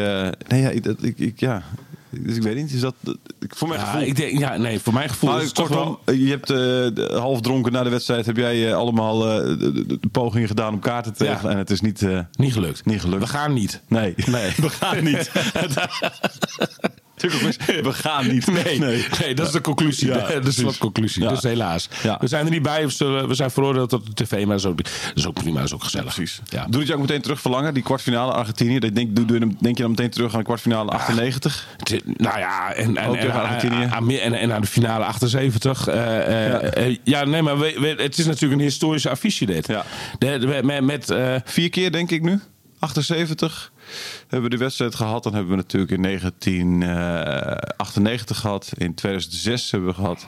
nee, 0.49 0.61
ja, 0.63 0.69
ik, 0.69 0.85
dat- 0.85 1.03
ik, 1.03 1.19
ik- 1.19 1.41
ja. 1.41 1.63
Dus 2.11 2.37
ik 2.37 2.43
weet 2.43 2.57
niet. 2.57 2.73
Is 2.73 2.81
dat, 2.81 2.95
ik, 3.41 3.55
voor 3.57 3.69
mijn 3.69 3.81
Ja, 3.81 3.87
gevoel. 3.87 4.07
ik 4.07 4.17
denk, 4.17 4.39
ja, 4.39 4.57
nee, 4.57 4.79
voor 4.81 4.93
mijn 4.93 5.09
gevoel 5.09 5.31
Maar 5.31 5.43
is 5.43 5.53
kortom, 5.53 5.99
wel... 6.05 6.15
je 6.17 6.29
hebt 6.31 6.47
de- 6.47 7.09
half 7.21 7.41
dronken 7.41 7.73
na 7.73 7.83
de 7.83 7.91
wedstrijd. 7.91 8.27
Heb 8.27 8.37
jij 8.37 8.69
eh, 8.69 8.75
allemaal 8.77 9.19
de, 9.19 9.57
de- 9.59 9.87
de 9.87 10.09
pogingen 10.13 10.49
gedaan 10.49 10.73
om 10.73 10.81
kaarten 10.81 11.13
te 11.15 11.25
Ja. 11.25 11.31
regelen. 11.33 11.53
En 11.53 11.59
het 11.59 11.71
is 11.71 11.81
niet, 11.81 12.07
Niet 12.33 12.53
gelukt. 12.53 12.85
niet 12.85 13.01
gelukt. 13.01 13.23
We 13.23 13.29
gaan 13.29 13.53
niet. 13.53 13.81
Nee. 13.89 14.15
Nee. 14.27 14.53
we 14.67 14.69
gaan 14.71 15.05
niet. 15.05 15.31
We 17.20 17.93
gaan 17.93 18.26
niet. 18.29 18.47
Nee, 18.65 18.79
nee. 18.79 19.35
dat 19.35 19.47
is 19.47 19.53
de 19.53 19.61
conclusie. 19.61 20.06
Ja, 20.09 20.26
dat 20.29 20.47
is 20.47 20.55
de. 20.55 20.76
Ja. 21.14 21.28
Dus 21.28 21.43
helaas. 21.43 21.88
Ja. 22.02 22.16
We 22.21 22.26
zijn 22.26 22.45
er 22.45 22.50
niet 22.50 22.62
bij. 22.62 22.85
We, 22.85 22.90
zullen- 22.93 23.28
we 23.28 23.35
zijn 23.35 23.50
veroordeeld 23.50 23.88
tot 23.88 24.07
de 24.07 24.25
tv, 24.25 24.33
maar 24.33 24.47
dat 24.47 24.59
is 24.59 24.66
ook, 24.66 24.76
dat 24.76 24.93
is 25.14 25.26
ook 25.26 25.35
prima. 25.35 25.57
Dat 25.57 25.64
is 25.66 25.75
ook 25.75 25.85
gezellig. 25.85 26.14
Precies. 26.14 26.40
Doe 26.69 26.78
het 26.81 26.88
je 26.88 26.95
ook 26.95 27.00
meteen 27.00 27.21
terug 27.23 27.40
verlangen, 27.40 27.75
die 27.75 27.83
kwartfinale 27.83 28.33
Argentinië. 28.33 28.78
Denk, 28.78 29.16
doe, 29.16 29.25
doe, 29.25 29.38
je- 29.38 29.54
denk 29.61 29.76
je 29.76 29.83
dan 29.83 29.90
meteen 29.90 30.11
terug 30.11 30.33
aan 30.33 30.38
de 30.38 30.45
kwartfinale 30.45 30.90
98? 30.90 31.66
Het- 31.76 32.02
Nou 32.19 32.38
ja, 32.38 32.73
en, 32.73 32.97
en, 32.97 33.09
Ook 33.09 33.16
Argentinië? 33.31 34.16
en, 34.19 34.33
en 34.33 34.52
aan 34.52 34.61
de 34.61 34.66
finale 34.66 35.04
78. 35.04 35.87
eh, 35.88 36.16
eh, 36.47 36.50
Ja. 36.52 36.61
eh, 36.61 36.97
ja, 37.04 37.25
nee, 37.25 37.43
maar 37.43 37.59
we- 37.59 37.76
we- 37.81 38.02
het 38.02 38.19
is 38.19 38.26
natuurlijk 38.26 38.61
een 38.61 38.66
historische 38.66 39.11
affiche 39.11 39.47
dit. 39.47 39.66
Ja. 39.66 39.85
De, 40.19 40.38
de- 40.38 40.61
met, 40.62 40.85
met, 40.85 41.14
Vier 41.45 41.71
keer 41.71 41.93
denk 41.93 42.11
ik 42.11 42.23
nu. 42.23 42.40
78 42.78 43.73
hebben 44.21 44.50
we 44.50 44.57
de 44.57 44.62
wedstrijd 44.62 44.95
gehad. 44.95 45.23
Dan 45.23 45.33
hebben 45.35 45.50
we 45.50 45.57
natuurlijk 45.57 45.92
in 45.92 46.02
1998 46.02 48.38
gehad. 48.40 48.73
In 48.76 48.95
2006 48.95 49.71
hebben 49.71 49.88
we 49.88 49.95
gehad. 49.95 50.26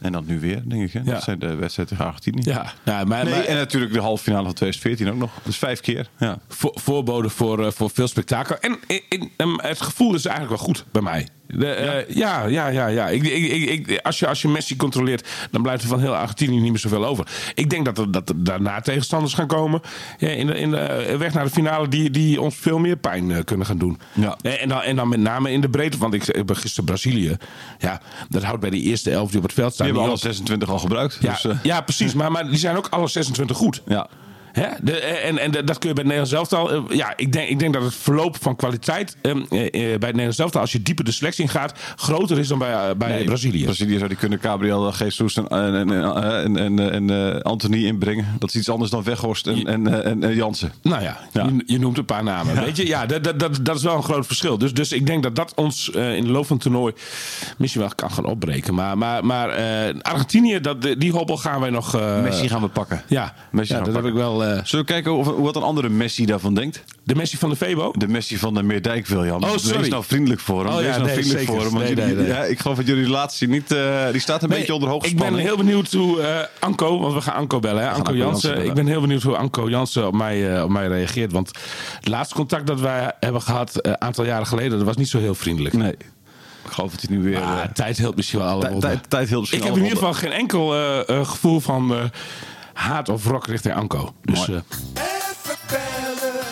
En 0.00 0.12
dan 0.12 0.24
nu 0.26 0.40
weer, 0.40 0.62
denk 0.68 0.82
ik. 0.82 0.92
Hè? 0.92 1.00
Ja. 1.04 1.12
Dat 1.12 1.22
zijn 1.22 1.38
de 1.38 1.54
wedstrijden 1.54 1.96
tegen 1.96 2.10
Argentinië. 2.12 2.42
ja, 2.44 2.72
ja, 2.84 3.04
maar, 3.04 3.24
Nee, 3.24 3.34
maar- 3.34 3.44
en 3.44 3.56
natuurlijk 3.56 3.92
de 3.92 4.00
halve 4.00 4.22
finale 4.22 4.44
van 4.44 4.54
2014 4.54 5.14
ook 5.14 5.18
nog. 5.20 5.30
Dus 5.44 5.56
vijf 5.56 5.80
keer. 5.80 6.08
Ja. 6.18 6.38
voor, 6.48 6.72
voorbode 6.74 7.28
voor, 7.28 7.64
eh, 7.66 7.72
voor 7.72 7.90
veel 7.90 8.08
spektakel. 8.08 8.56
En 8.60 8.78
em, 9.36 9.58
het 9.62 9.80
gevoel 9.80 10.14
is 10.14 10.26
eigenlijk 10.26 10.56
wel 10.56 10.66
goed 10.66 10.84
bij 10.92 11.02
mij. 11.02 11.28
De, 11.46 11.66
eh, 11.66 12.16
ja, 12.16 12.46
ja, 12.46 12.66
ja. 12.66 12.86
ja. 12.86 13.08
Ik, 13.08 13.22
ik, 13.22 13.88
ik, 13.88 14.00
als, 14.02 14.18
je, 14.18 14.26
als 14.26 14.42
je 14.42 14.48
Messi 14.48 14.76
controleert, 14.76 15.28
dan 15.50 15.62
blijft 15.62 15.82
er 15.82 15.88
van 15.88 16.00
heel 16.00 16.16
Argentinië 16.16 16.60
niet 16.60 16.70
meer 16.70 16.78
zoveel 16.78 17.04
over. 17.04 17.26
Ik 17.54 17.70
denk 17.70 17.84
dat 17.84 17.98
er, 17.98 18.10
dat 18.10 18.28
er 18.28 18.44
daarna 18.44 18.80
tegenstanders 18.80 19.34
gaan 19.34 19.46
komen 19.46 19.80
ja, 20.18 20.28
in, 20.28 20.46
de, 20.46 20.58
in 20.58 20.70
de 20.70 20.76
eh, 20.76 21.16
weg 21.16 21.34
naar 21.34 21.44
de 21.44 21.50
finale 21.50 21.88
die, 21.88 22.10
die 22.10 22.40
ons 22.40 22.56
veel 22.56 22.78
meer 22.78 22.96
pijn 22.96 23.30
eh, 23.30 23.44
kunnen 23.44 23.66
gaan 23.66 23.78
doen. 23.78 23.98
Ja. 24.12 24.36
En, 24.42 24.68
dan, 24.68 24.82
en 24.82 24.96
dan 24.96 25.08
met 25.08 25.20
name 25.20 25.50
in 25.50 25.60
de 25.60 25.68
breedte. 25.68 25.98
Want 25.98 26.14
ik, 26.14 26.26
ik 26.26 26.46
ben 26.46 26.56
gisteren 26.56 26.84
Brazilië. 26.84 27.36
Ja, 27.78 28.00
dat 28.28 28.42
houdt 28.42 28.60
bij 28.60 28.70
de 28.70 28.80
eerste 28.80 29.10
elf 29.10 29.28
die 29.28 29.38
op 29.38 29.44
het 29.44 29.52
veld 29.52 29.72
staan. 29.72 29.86
Die 29.86 29.94
hebben 29.94 30.12
alle 30.12 30.22
op. 30.22 30.32
26 30.32 30.68
al 30.68 30.78
gebruikt. 30.78 31.18
Ja, 31.20 31.38
Dus, 31.42 31.56
ja, 31.62 31.80
precies. 31.80 32.14
Maar, 32.14 32.30
maar 32.30 32.48
die 32.48 32.58
zijn 32.58 32.76
ook 32.76 32.86
alle 32.90 33.08
26 33.08 33.56
goed. 33.56 33.82
ja. 33.86 34.08
Hè? 34.54 34.68
De, 34.82 34.92
en, 34.98 35.38
en 35.38 35.50
dat 35.50 35.78
kun 35.78 35.88
je 35.88 35.94
bij 35.94 36.04
het 36.04 36.12
Nederlands 36.12 36.32
elftal. 36.32 36.72
eh, 36.72 36.96
ja, 36.96 37.12
ik 37.16 37.32
denk, 37.32 37.48
ik 37.48 37.58
denk 37.58 37.74
dat 37.74 37.82
het 37.82 37.94
verloop 37.94 38.36
van 38.40 38.56
kwaliteit 38.56 39.16
ehm, 39.22 39.38
eh, 39.50 39.60
eh, 39.60 39.70
bij 39.72 39.90
het 39.90 40.00
Nederlands 40.00 40.38
elftal, 40.38 40.60
als 40.60 40.72
je 40.72 40.82
dieper 40.82 41.04
de 41.04 41.12
selectie 41.12 41.44
in 41.44 41.50
gaat, 41.50 41.72
groter 41.96 42.38
is 42.38 42.48
dan 42.48 42.58
bij, 42.58 42.72
eh, 42.72 42.94
bij 42.96 43.08
Nee, 43.08 43.24
Brazilië. 43.24 43.64
Brazilië 43.64 43.96
zou 43.96 44.08
die 44.08 44.16
kunnen 44.18 44.38
Gabriel 44.40 44.92
Jesus 44.94 45.36
en, 45.36 45.48
en, 45.48 45.74
en, 45.74 46.14
en, 46.24 46.56
en, 46.78 46.90
en, 46.92 47.10
eh, 47.34 47.40
Anthony 47.40 47.84
inbrengen. 47.86 48.26
Dat 48.38 48.48
is 48.48 48.56
iets 48.56 48.68
anders 48.68 48.90
dan 48.90 49.02
Weghorst 49.02 49.46
en, 49.46 49.66
en, 49.66 49.86
eh, 49.86 50.10
en, 50.10 50.22
en 50.24 50.34
Jansen. 50.34 50.72
Nou 50.82 51.02
ja, 51.02 51.18
Ja. 51.32 51.44
Je, 51.44 51.62
je 51.66 51.78
noemt 51.78 51.98
een 51.98 52.04
paar 52.04 52.22
namen. 52.24 52.54
Weet 52.64 52.76
je, 52.76 52.86
ja, 52.86 53.06
dat, 53.06 53.24
dat, 53.24 53.38
dat, 53.38 53.58
dat 53.62 53.76
is 53.76 53.82
wel 53.82 53.96
een 53.96 54.02
groot 54.02 54.26
verschil. 54.26 54.58
Dus, 54.58 54.72
dus 54.74 54.92
ik 54.92 55.06
denk 55.06 55.22
dat 55.22 55.36
dat 55.36 55.52
ons 55.54 55.90
eh, 55.90 56.16
in 56.16 56.24
de 56.24 56.30
loop 56.30 56.46
van 56.46 56.56
het 56.56 56.64
toernooi 56.64 56.92
misschien 57.58 57.80
wel 57.82 57.90
kan 57.94 58.10
gaan 58.10 58.24
opbreken. 58.24 58.74
Maar, 58.74 58.98
maar, 58.98 59.24
maar 59.26 59.48
eh, 59.48 59.94
Argentinië, 60.00 60.60
dat, 60.60 60.82
die 60.98 61.12
hobbel 61.12 61.36
gaan 61.36 61.60
wij 61.60 61.70
nog. 61.70 61.94
eh, 61.94 62.22
Messi 62.22 62.48
gaan 62.48 62.60
we 62.62 62.68
pakken. 62.68 63.02
Ja, 63.08 63.34
Messi 63.50 63.72
ja 63.72 63.78
dat 63.80 63.94
heb 63.94 64.04
ik 64.04 64.14
pakken. 64.14 64.20
Wel. 64.46 64.56
eh, 64.56 64.64
Zullen 64.64 64.84
we 64.86 64.92
kijken 64.92 65.12
of, 65.14 65.26
hoe 65.26 65.42
wat 65.44 65.56
een 65.56 65.62
andere 65.62 65.88
Messi 65.88 66.26
daarvan 66.26 66.54
denkt? 66.54 66.84
de 67.02 67.14
Messi 67.14 67.36
van 67.36 67.50
de 67.50 67.56
Febo. 67.56 67.92
De 67.96 68.08
Messi 68.08 68.38
van 68.38 68.54
de 68.54 68.62
Meerdijk, 68.62 69.06
William. 69.06 69.42
Oh, 69.44 69.56
sorry. 69.56 69.78
Wees 69.80 69.88
nou 69.88 70.04
vriendelijk 70.04 70.40
voor 70.40 70.64
hem. 70.64 70.68
Oh, 70.72 70.76
Wees 70.76 70.84
ja, 70.86 70.90
nou 70.90 71.04
nee, 71.04 71.12
vriendelijk 71.14 71.46
zeker. 71.46 71.62
voor 71.62 71.70
hem. 71.72 71.80
Nee, 71.80 71.94
jullie- 71.94 72.14
nee. 72.14 72.26
Ja, 72.26 72.44
ik 72.44 72.58
geloof 72.58 72.76
dat 72.76 72.86
jullie 72.86 73.04
relatie 73.04 73.48
niet... 73.48 73.72
eh, 73.72 74.10
die 74.10 74.20
staat 74.20 74.42
een 74.42 74.48
beetje 74.48 74.74
onder 74.74 74.88
hoge 74.88 75.06
ik 75.06 75.16
ben 75.18 75.34
heel 75.34 75.56
benieuwd 75.56 75.92
hoe 75.92 76.20
eh, 76.22 76.38
Anko, 76.58 77.00
want 77.00 77.14
we 77.14 77.20
gaan 77.20 77.34
Anko 77.34 77.60
bellen. 77.60 77.82
Hè? 77.82 77.88
Anko, 77.88 77.98
Anko 77.98 78.14
Jansen. 78.16 78.64
Ik 78.64 78.74
ben 78.74 78.86
heel 78.86 79.00
benieuwd 79.00 79.22
hoe 79.22 79.36
Anko 79.36 79.68
Jansen 79.68 80.06
op 80.06 80.14
mij, 80.14 80.62
op 80.62 80.70
mij 80.70 80.86
reageert. 80.88 81.32
Want 81.32 81.50
het 81.96 82.08
laatste 82.08 82.34
contact 82.34 82.66
dat 82.66 82.80
wij 82.80 83.12
hebben 83.20 83.42
gehad, 83.42 83.70
een 83.86 84.00
aantal 84.00 84.24
jaren 84.24 84.46
geleden, 84.46 84.76
dat 84.78 84.86
was 84.86 84.96
niet 84.96 85.08
zo 85.08 85.18
heel 85.18 85.34
vriendelijk. 85.34 85.74
Nee. 85.74 85.92
Ik 86.64 86.70
geloof 86.70 86.90
dat 86.90 87.00
hij 87.08 87.16
nu 87.16 87.22
weer... 87.22 87.40
Tijd 87.74 87.98
helpt 87.98 88.16
misschien 88.16 88.38
wel 88.38 88.48
alle 88.48 88.60
tijd- 88.60 88.72
wonden. 88.72 88.90
tijd- 88.90 89.10
tijd 89.10 89.28
heel 89.28 89.40
misschien 89.40 89.60
Ik 89.60 89.66
heb 89.66 89.76
in 89.76 89.82
ieder 89.82 89.98
geval 89.98 90.14
geen 90.14 90.32
enkel 90.32 90.68
gevoel 91.06 91.60
van 91.60 92.10
haat 92.74 93.08
of 93.08 93.24
wrok 93.24 93.46
richting 93.46 93.74
Anko. 93.74 94.14
Dus 94.22 94.46
Mooi. 94.46 94.58
eh, 94.58 95.04
Even 95.04 95.56
bellen, 95.68 96.42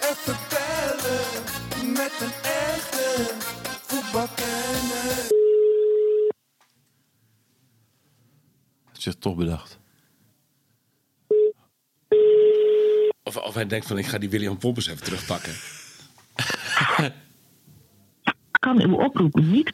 even 0.00 0.36
bellen 0.48 1.92
met 1.92 2.12
een 2.20 2.32
echte 2.42 3.34
voetbalkenner. 3.86 5.30
Het 8.92 9.02
zich 9.02 9.14
toch 9.14 9.36
bedacht. 9.36 9.80
of, 13.22 13.36
of 13.36 13.54
hij 13.54 13.66
denkt 13.66 13.86
van 13.86 13.98
ik 13.98 14.06
ga 14.06 14.18
die 14.18 14.30
William 14.30 14.58
Poppers 14.58 14.86
even 14.86 15.04
terugpakken. 15.04 15.52
kan 18.50 18.80
uw 18.82 18.94
oproep 19.04 19.34
niet 19.34 19.72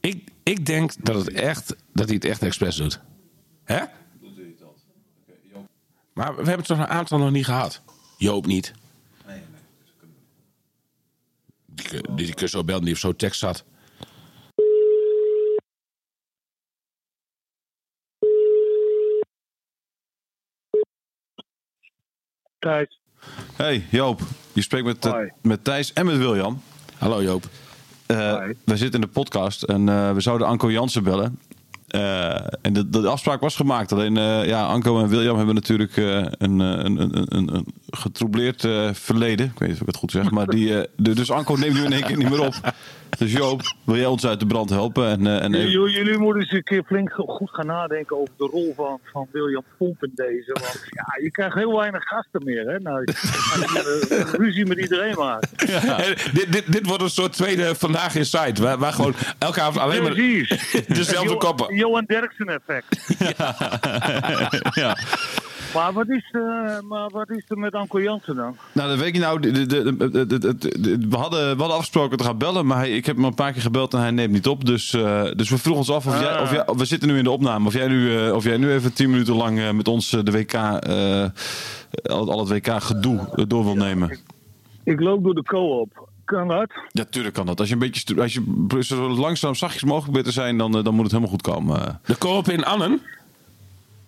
Ik, 0.00 0.28
ik 0.42 0.66
denk 0.66 0.92
dat, 1.04 1.14
het 1.24 1.32
echt, 1.34 1.76
dat 1.92 2.06
hij 2.06 2.14
het 2.14 2.24
echt 2.24 2.42
expres 2.42 2.76
doet. 2.76 3.00
Hè? 3.68 3.84
Maar 6.14 6.30
we 6.30 6.36
hebben 6.36 6.56
het 6.56 6.66
toch 6.66 6.78
een 6.78 6.86
aantal 6.86 7.18
nog 7.18 7.30
niet 7.30 7.44
gehad? 7.44 7.82
Joop 8.16 8.46
niet. 8.46 8.72
Die, 11.66 11.88
kun- 11.88 12.16
die, 12.16 12.26
die 12.26 12.34
kun 12.34 12.44
je 12.44 12.48
zo 12.48 12.64
bellen, 12.64 12.80
die 12.80 12.88
heeft 12.90 13.00
zo'n 13.00 13.16
tekst 13.16 13.40
zat. 13.40 13.64
Thijs. 22.58 23.00
Hey 23.56 23.86
Joop, 23.90 24.20
je 24.52 24.62
spreekt 24.62 24.84
met, 24.84 25.06
eh, 25.06 25.16
met 25.42 25.64
Thijs 25.64 25.92
en 25.92 26.06
met 26.06 26.16
William. 26.16 26.62
Hallo 26.98 27.22
Joop. 27.22 27.44
Eh, 28.06 28.32
Hoi. 28.32 28.54
we 28.64 28.76
zitten 28.76 29.00
in 29.00 29.06
de 29.06 29.12
podcast 29.12 29.62
en 29.62 29.88
eh, 29.88 30.12
we 30.12 30.20
zouden 30.20 30.46
Anko 30.46 30.70
Jansen 30.70 31.02
bellen. 31.02 31.38
Eh, 31.88 32.34
en 32.62 32.72
de, 32.72 32.88
de 32.90 33.06
afspraak 33.08 33.40
was 33.40 33.56
gemaakt. 33.56 33.92
Alleen 33.92 34.16
eh, 34.16 34.46
ja, 34.46 34.64
Anko 34.66 34.98
en 35.00 35.08
William 35.08 35.36
hebben 35.36 35.54
natuurlijk 35.54 35.96
eh, 35.96 36.16
een, 36.16 36.58
een, 36.60 37.00
een, 37.00 37.26
een, 37.36 37.54
een 37.54 37.66
getroubleerd 37.90 38.60
verleden. 38.92 39.46
Ik 39.46 39.58
weet 39.58 39.68
niet 39.68 39.76
of 39.76 39.80
ik 39.80 39.86
het 39.86 39.96
goed 39.96 40.10
zeg. 40.10 40.30
Maar 40.30 40.46
die, 40.46 40.78
eh, 40.80 40.84
de- 40.96 41.14
dus 41.14 41.30
Anko 41.30 41.54
neemt 41.56 41.74
nu 41.74 41.84
in 41.84 41.92
één 41.92 42.02
keer 42.04 42.16
niet 42.16 42.30
meer 42.30 42.46
op. 42.46 42.54
Dus 43.18 43.32
Joop, 43.32 43.62
wil 43.84 43.96
jij 43.96 44.06
ons 44.06 44.26
uit 44.26 44.40
de 44.40 44.46
brand 44.46 44.70
helpen? 44.70 45.08
En, 45.08 45.26
eh, 45.26 45.42
en 45.44 45.54
even- 45.54 45.70
Jullie, 45.70 45.96
jullie 45.96 46.18
moeten 46.18 46.42
eens 46.42 46.52
een 46.52 46.62
keer 46.62 46.82
flink 46.86 47.12
goed 47.26 47.50
gaan 47.50 47.66
nadenken 47.66 48.16
over 48.20 48.34
de 48.36 48.48
rol 48.52 48.72
van, 48.76 48.98
van 49.12 49.26
William 49.32 49.62
Pomp 49.78 50.04
in 50.04 50.12
deze. 50.14 50.50
Want 50.52 50.84
ja, 50.90 51.04
je 51.22 51.30
krijgt 51.30 51.54
heel 51.54 51.76
weinig 51.76 52.02
gasten 52.04 52.44
meer. 52.44 52.66
Hè? 52.66 52.78
Nou, 52.78 53.00
je 53.04 54.30
ruzie 54.36 54.66
met 54.66 54.78
iedereen 54.78 55.14
maken. 55.16 55.48
Eh, 55.66 56.06
dit, 56.32 56.52
dit, 56.52 56.72
dit 56.72 56.86
wordt 56.86 57.02
een 57.02 57.10
soort 57.10 57.32
tweede 57.32 57.74
Vandaag 57.74 58.14
in 58.14 58.24
Site. 58.26 58.62
Waar, 58.62 58.78
waar 58.78 58.92
gewoon 58.92 59.14
elke 59.38 59.60
avond 59.60 59.78
alleen 59.78 60.02
maar 60.02 60.12
Precies. 60.12 60.72
dezelfde 60.86 61.36
koppen. 61.36 61.74
Johan 61.78 62.04
Derksen 62.06 62.46
effect. 62.46 63.16
ja. 64.82 64.96
Maar 65.74 65.92
wat, 65.92 66.08
is, 66.08 66.28
eh, 66.32 66.40
maar 66.88 67.08
wat 67.10 67.30
is 67.30 67.44
er 67.48 67.58
met 67.58 67.72
Anko 67.74 68.00
Jansen 68.00 68.36
dan? 68.36 68.56
Nou, 68.72 68.88
dat 68.88 68.98
weet 68.98 69.14
je 69.14 69.20
nou. 69.20 69.40
de- 69.40 69.66
de- 69.66 69.66
de- 69.66 71.06
we, 71.08 71.16
hadden, 71.16 71.40
we 71.40 71.58
hadden 71.58 71.76
afgesproken 71.76 72.18
te 72.18 72.24
gaan 72.24 72.38
bellen, 72.38 72.66
maar 72.66 72.78
hij, 72.78 72.90
ik 72.90 73.06
heb 73.06 73.16
hem 73.16 73.24
een 73.24 73.34
paar 73.34 73.52
keer 73.52 73.62
gebeld 73.62 73.94
en 73.94 74.00
hij 74.00 74.10
neemt 74.10 74.32
niet 74.32 74.46
op. 74.46 74.64
Dus, 74.64 74.92
eh, 74.94 75.22
dus 75.36 75.50
we 75.50 75.58
vroegen 75.58 75.76
ons 75.76 75.90
af 75.90 76.06
of, 76.06 76.20
jij, 76.20 76.40
of 76.40 76.52
jij, 76.52 76.64
we 76.76 76.84
zitten 76.84 77.08
nu 77.08 77.18
in 77.18 77.24
de 77.24 77.30
opname, 77.30 77.66
of 77.66 77.72
jij 77.72 77.88
nu, 77.88 78.16
eh, 78.18 78.34
of 78.34 78.44
jij 78.44 78.56
nu 78.56 78.72
even 78.72 78.92
tien 78.92 79.10
minuten 79.10 79.34
lang 79.34 79.72
met 79.72 79.88
ons 79.88 80.10
de 80.10 80.30
WK, 80.32 80.54
al, 80.54 82.30
al 82.32 82.38
het 82.38 82.48
WK 82.48 82.82
gedoe 82.82 83.44
door 83.46 83.64
wil 83.64 83.74
nemen. 83.76 84.18
Ik 84.84 85.00
loop 85.00 85.24
door 85.24 85.34
de 85.34 85.42
co-op. 85.42 86.07
Kan 86.28 86.48
dat? 86.48 86.70
Ja, 86.88 87.04
tuurlijk 87.04 87.34
kan 87.34 87.46
dat. 87.46 87.58
Als 87.60 87.68
je 87.68 87.74
een 87.74 87.80
beetje, 87.80 88.20
als 88.20 88.32
je 88.32 88.64
zo 88.80 89.08
langzaam 89.08 89.54
zachtjes 89.54 89.84
mogelijk 89.84 90.12
bent 90.12 90.24
te 90.24 90.32
zijn, 90.32 90.58
dan, 90.58 90.76
eh, 90.76 90.84
dan 90.84 90.94
moet 90.94 91.02
het 91.02 91.12
helemaal 91.12 91.32
goed 91.32 91.42
komen. 91.42 92.00
De 92.04 92.16
koop 92.16 92.48
in 92.48 92.64
Annen. 92.64 93.00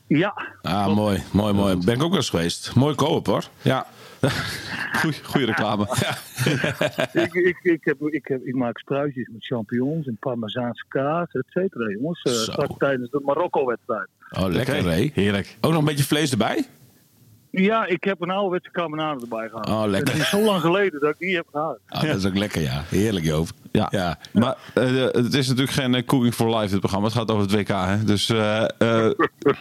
Ja. 0.07 0.43
Ah, 0.63 0.95
mooi, 0.95 1.23
mooi, 1.33 1.53
mooi. 1.53 1.77
Ben 1.77 1.95
ik 1.95 2.03
ook 2.03 2.09
wel 2.09 2.19
eens 2.19 2.31
geweest. 2.31 2.75
Mooi 2.75 2.95
koop 2.95 3.27
hoor. 3.27 3.45
Ja. 3.63 3.87
Goeie, 5.01 5.25
goeie 5.25 5.47
reclame. 5.47 5.83
ik, 7.13 7.33
ik, 7.35 7.59
ik, 7.63 7.85
heb, 7.85 8.03
ik, 8.03 8.27
heb, 8.27 8.45
ik 8.45 8.55
maak 8.55 8.79
spruitjes 8.79 9.29
met 9.33 9.45
champignons 9.45 10.07
en 10.07 10.17
parmezaanse 10.21 10.85
kaas, 10.89 11.33
et 11.33 11.47
cetera, 11.49 11.91
jongens. 11.91 12.23
Eh, 12.23 12.33
Zo. 12.33 12.53
straks 12.53 12.75
tijdens 12.79 13.11
de 13.11 13.21
Marokko-wedstrijd. 13.25 14.09
Oh, 14.31 14.49
lekker. 14.49 14.89
Heerlijk. 15.15 15.57
Ook 15.61 15.71
nog 15.71 15.81
een 15.81 15.87
beetje 15.87 16.05
vlees 16.05 16.31
erbij? 16.31 16.67
Ja, 17.51 17.87
ik 17.87 18.05
heb 18.05 18.21
een 18.21 18.31
ouderwetse 18.31 18.71
carbonade 18.71 19.21
erbij 19.21 19.49
gehad. 19.49 19.69
Oh, 19.69 19.83
lekker. 19.87 20.13
Het 20.13 20.23
is 20.23 20.29
zo 20.29 20.41
lang 20.41 20.61
geleden 20.61 21.01
dat 21.01 21.11
ik 21.11 21.19
die 21.19 21.35
heb 21.37 21.47
gehad. 21.53 21.79
Ah, 21.89 22.03
dat 22.03 22.17
is 22.17 22.27
ook 22.27 22.37
lekker, 22.37 22.61
ja. 22.63 22.83
Heerlijk, 22.89 23.25
Joop. 23.25 23.49
Ja. 23.73 23.87
ja. 23.91 24.19
Maar 24.33 24.57
eh, 24.75 24.85
het 25.05 25.35
is 25.35 25.49
natuurlijk 25.49 25.77
geen 25.77 25.95
eh, 25.95 26.07
Cooking 26.07 26.35
for 26.35 26.57
Life, 26.57 26.71
dit 26.71 26.79
programma. 26.79 27.07
Het 27.07 27.17
gaat 27.17 27.31
over 27.31 27.43
het 27.43 27.53
WK, 27.55 27.69
hè? 27.69 28.05
Dus 28.05 28.29
eh 28.31 28.65
eh, 28.79 29.11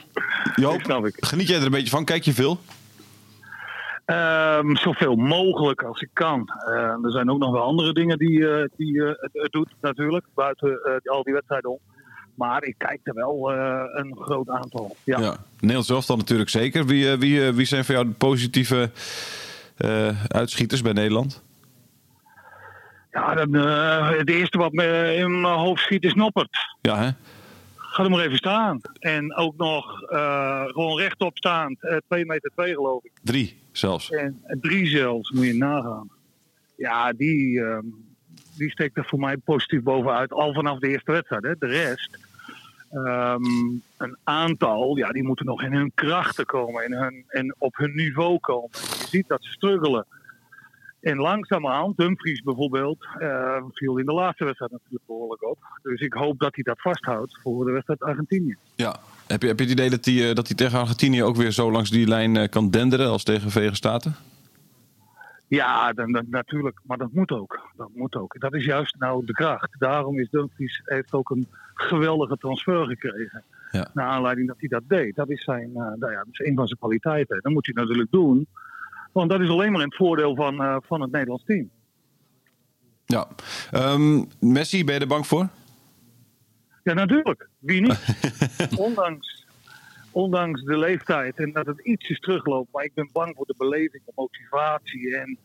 Joop, 0.63 0.81
snap 0.81 1.05
ik. 1.05 1.15
geniet 1.19 1.47
jij 1.47 1.57
er 1.59 1.65
een 1.65 1.71
beetje 1.71 1.89
van? 1.89 2.05
Kijk 2.05 2.23
je 2.23 2.33
veel? 2.33 2.59
Ehm, 4.05 4.75
zoveel 4.75 5.15
mogelijk 5.15 5.83
als 5.83 6.01
ik 6.01 6.09
kan. 6.13 6.49
Eh, 6.67 6.73
er 7.03 7.11
zijn 7.11 7.29
ook 7.31 7.39
nog 7.39 7.51
wel 7.51 7.61
andere 7.61 7.93
dingen 7.93 8.17
die, 8.17 8.49
eh, 8.49 8.67
die 8.77 9.03
eh, 9.03 9.07
het, 9.07 9.29
het 9.33 9.51
doet, 9.51 9.75
natuurlijk. 9.81 10.25
Buiten 10.35 10.79
eh, 10.83 11.11
al 11.11 11.23
die 11.23 11.33
wedstrijden 11.33 11.71
om. 11.71 11.79
Maar 12.39 12.63
ik 12.63 12.75
kijk 12.77 12.99
er 13.03 13.13
wel 13.13 13.51
eh, 13.51 13.81
een 13.93 14.17
groot 14.19 14.49
aantal. 14.49 14.95
Ja. 15.03 15.19
Ja. 15.19 15.37
Nederland 15.59 15.85
zelf 15.85 16.05
dan 16.05 16.17
natuurlijk 16.17 16.49
zeker. 16.49 16.85
Wie, 16.85 17.11
eh, 17.11 17.17
wie, 17.17 17.45
eh, 17.45 17.53
wie 17.53 17.65
zijn 17.65 17.85
voor 17.85 17.95
jou 17.95 18.07
de 18.07 18.13
positieve 18.13 18.91
uitschieters 20.27 20.81
bij 20.81 20.93
Nederland? 20.93 21.43
Ja, 23.11 23.35
dan, 23.35 23.53
het 24.17 24.29
eerste 24.29 24.57
wat 24.57 24.71
me 24.71 25.15
in 25.17 25.41
mijn 25.41 25.53
hoofd 25.53 25.81
schiet 25.81 26.03
is 26.03 26.13
Noppert. 26.13 26.57
Ja, 26.81 26.97
hè? 26.97 27.09
Ga 27.75 28.03
er 28.03 28.09
maar 28.09 28.25
even 28.25 28.37
staan. 28.37 28.81
En 28.99 29.35
ook 29.35 29.57
nog 29.57 29.99
gewoon 30.67 30.97
rechtop 30.97 31.37
staand. 31.37 31.83
eh 31.83 31.97
2 32.07 32.25
meter 32.25 32.51
2 32.55 32.73
geloof 32.73 33.03
ik. 33.03 33.11
Drie 33.23 33.59
zelfs. 33.71 34.09
En, 34.09 34.41
drie 34.61 34.87
zelfs, 34.87 35.31
moet 35.31 35.45
je 35.45 35.53
nagaan. 35.53 36.09
Ja, 36.75 37.13
die, 37.13 37.61
ehm, 37.61 37.85
die 38.57 38.71
steekt 38.71 38.97
er 38.97 39.05
voor 39.05 39.19
mij 39.19 39.37
positief 39.37 39.81
bovenuit. 39.81 40.31
Al 40.31 40.53
vanaf 40.53 40.79
de 40.79 40.87
eerste 40.87 41.11
wedstrijd. 41.11 41.43
Hè. 41.43 41.55
De 41.59 41.67
rest, 41.67 42.28
ehm, 42.91 43.43
een 43.97 44.17
aantal, 44.23 44.97
ja, 44.97 45.09
die 45.09 45.23
moeten 45.23 45.45
nog 45.45 45.63
in 45.63 45.73
hun 45.73 45.91
krachten 45.95 46.45
komen. 46.45 46.85
In 46.85 46.93
hun, 46.93 47.23
en 47.27 47.55
op 47.57 47.75
hun 47.75 47.95
niveau 47.95 48.39
komen. 48.39 48.69
Je 48.71 49.07
ziet 49.09 49.27
dat 49.27 49.43
ze 49.43 49.51
struggelen. 49.51 50.05
En 50.99 51.17
langzamerhand, 51.17 51.97
Dumfries 51.97 52.41
bijvoorbeeld, 52.41 53.07
eh, 53.19 53.63
viel 53.71 53.97
in 53.97 54.05
de 54.05 54.13
laatste 54.13 54.45
wedstrijd 54.45 54.71
natuurlijk 54.71 55.05
behoorlijk 55.05 55.43
op. 55.43 55.57
Dus 55.81 56.01
ik 56.01 56.13
hoop 56.13 56.39
dat 56.39 56.55
hij 56.55 56.63
dat 56.63 56.81
vasthoudt 56.81 57.39
voor 57.41 57.65
de 57.65 57.71
wedstrijd 57.71 58.03
Argentinië. 58.03 58.55
Ja. 58.75 58.99
Heb 59.27 59.41
je, 59.41 59.47
heb 59.47 59.57
je 59.57 59.63
het 59.63 59.73
idee 59.73 59.89
dat 59.89 60.05
hij, 60.05 60.29
eh, 60.29 60.35
dat 60.35 60.47
hij 60.47 60.55
tegen 60.55 60.79
Argentinië 60.79 61.23
ook 61.23 61.35
weer 61.35 61.51
zo 61.51 61.71
langs 61.71 61.89
die 61.89 62.07
lijn 62.07 62.37
eh, 62.37 62.49
kan 62.49 62.69
denderen 62.69 63.09
als 63.09 63.23
tegen 63.23 63.51
Verenigde 63.51 63.77
Staten? 63.77 64.15
Ja, 65.49 65.93
dan, 65.93 66.11
dan- 66.11 66.25
natuurlijk. 66.29 66.79
Maar 66.83 66.97
dat 66.97 67.11
moet 67.11 67.31
ook. 67.31 67.69
Dat 67.75 67.89
moet 67.93 68.15
ook. 68.15 68.39
Dat 68.39 68.53
is 68.53 68.65
juist 68.65 68.95
nou 68.99 69.25
de 69.25 69.33
kracht. 69.33 69.75
Daarom 69.79 70.19
is 70.19 70.29
Dumfries 70.29 70.81
heeft 70.85 71.13
ook 71.13 71.29
een 71.29 71.47
geweldige 71.73 72.37
transfer 72.37 72.85
gekregen. 72.85 73.43
Ja. 73.71 73.89
Naar 73.93 74.05
aanleiding 74.07 74.47
dat 74.47 74.55
hij 74.59 74.67
dat 74.69 74.83
deed. 74.87 75.15
Dat 75.15 75.29
is, 75.29 75.43
zijn, 75.43 75.69
eh, 75.69 75.73
nou 75.75 76.11
ja, 76.11 76.17
dat 76.17 76.27
is 76.31 76.39
een 76.47 76.55
van 76.55 76.67
zijn 76.67 76.79
kwaliteiten. 76.79 77.39
Dat 77.41 77.51
moet 77.51 77.65
hij 77.65 77.83
natuurlijk 77.83 78.11
doen. 78.11 78.47
Want 79.11 79.29
dat 79.29 79.41
is 79.41 79.49
alleen 79.49 79.71
maar 79.71 79.81
in 79.81 79.87
het 79.87 79.95
voordeel 79.95 80.35
van, 80.35 80.61
eh, 80.61 80.77
van 80.81 81.01
het 81.01 81.11
Nederlands 81.11 81.43
team. 81.43 81.69
Ja. 83.05 83.27
Ehm, 83.71 84.23
Messi, 84.39 84.85
ben 84.85 84.93
je 84.95 85.01
er 85.01 85.07
bang 85.07 85.27
voor? 85.27 85.47
Ja, 86.83 86.93
natuurlijk. 86.93 87.49
Wie 87.59 87.81
niet? 87.81 87.99
ondanks, 88.77 89.38
ondanks 90.19 90.63
de 90.63 90.77
leeftijd 90.77 91.37
en 91.37 91.51
dat 91.51 91.65
het 91.65 91.79
ietsjes 91.79 92.19
terugloopt. 92.19 92.71
Maar 92.71 92.83
ik 92.83 92.93
ben 92.93 93.09
bang 93.13 93.35
voor 93.35 93.45
de 93.45 93.55
beleving, 93.57 94.05
de 94.05 94.11
motivatie 94.15 95.17
en 95.17 95.37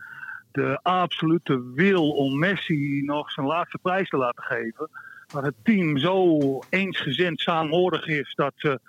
de 0.53 0.79
absolute 0.83 1.73
wil 1.75 2.11
om 2.11 2.39
Messi 2.39 3.03
nog 3.05 3.31
zijn 3.31 3.47
laatste 3.47 3.79
prijs 3.83 4.09
te 4.09 4.17
laten 4.17 4.45
geven. 4.45 4.91
Dat 5.27 5.45
het 5.45 5.55
team 5.63 5.99
zo 5.99 6.39
eensgezind 6.69 7.41
saamhorig 7.41 8.07
is 8.07 8.35
dat 8.35 8.53
ze 8.57 8.81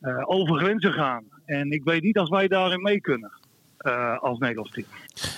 eh, 0.00 0.22
over 0.24 0.56
grenzen 0.56 0.92
gaan. 0.92 1.24
En 1.44 1.70
ik 1.70 1.84
weet 1.84 2.02
niet 2.02 2.18
als 2.18 2.28
wij 2.28 2.48
daarin 2.48 2.82
mee 2.82 3.00
kunnen 3.00 3.32
eh, 3.84 4.18
als 4.18 4.38
Nederlands 4.38 4.70
team. 4.70 4.86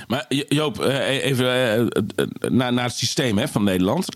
Maar 0.07 0.25
Jo- 0.29 0.45
Joop, 0.49 0.81
eh, 0.81 1.25
even 1.25 1.47
eh, 1.47 2.27
naar, 2.51 2.73
naar 2.73 2.85
het 2.85 2.95
systeem 2.95 3.39
hè, 3.39 3.49
van 3.49 3.65
Nederland. 3.65 4.07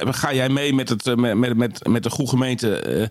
Ga 0.00 0.32
jij 0.32 0.48
mee 0.48 0.74
met, 0.74 0.88
het, 0.88 1.16
met, 1.16 1.56
met, 1.56 1.86
met, 1.86 2.02
de 2.02 2.10
goede 2.10 2.30
gemeente 2.30 3.10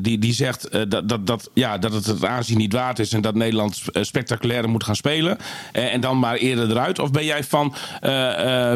die, 0.00 0.18
die 0.18 0.32
zegt 0.32 0.90
dat, 0.90 1.08
dat, 1.08 1.26
dat, 1.26 1.50
ja, 1.52 1.78
dat 1.78 1.92
het 1.92 2.06
het 2.06 2.24
aanzien 2.24 2.58
niet 2.58 2.72
waard 2.72 2.98
is 2.98 3.12
en 3.12 3.20
dat 3.20 3.34
Nederland 3.34 3.82
spectaculairder 3.92 4.70
moet 4.70 4.84
gaan 4.84 4.96
spelen 4.96 5.38
en 5.72 6.00
dan 6.00 6.18
maar 6.18 6.36
eerder 6.36 6.70
eruit? 6.70 6.98
Of 6.98 7.10
ben 7.10 7.24
jij 7.24 7.44
van 7.44 7.74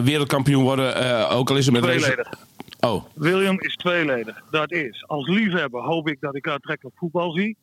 wereldkampioen 0.04 0.62
worden, 0.62 1.28
ook 1.30 1.50
al 1.50 1.56
is 1.56 1.64
het 1.64 1.74
met 1.74 1.82
Tweeledig. 1.82 2.28
Oh, 2.80 3.04
William 3.14 3.60
is 3.60 3.76
tweeledig. 3.76 4.42
Dat 4.50 4.72
is. 4.72 5.04
Als 5.06 5.28
liefhebber 5.28 5.82
hoop 5.82 6.08
ik 6.08 6.20
dat 6.20 6.36
ik 6.36 6.48
aantrekkelijk 6.48 6.96
voetbal 6.98 7.32
zie. 7.32 7.56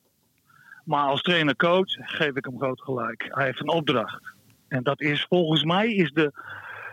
Maar 0.85 1.07
als 1.07 1.21
trainer-coach 1.21 1.91
geef 1.99 2.35
ik 2.35 2.45
hem 2.45 2.57
groot 2.57 2.81
gelijk. 2.81 3.25
Hij 3.29 3.45
heeft 3.45 3.59
een 3.59 3.69
opdracht. 3.69 4.33
En 4.67 4.83
dat 4.83 5.01
is 5.01 5.25
volgens 5.29 5.63
mij 5.63 5.93
is 5.93 6.11
de, 6.11 6.31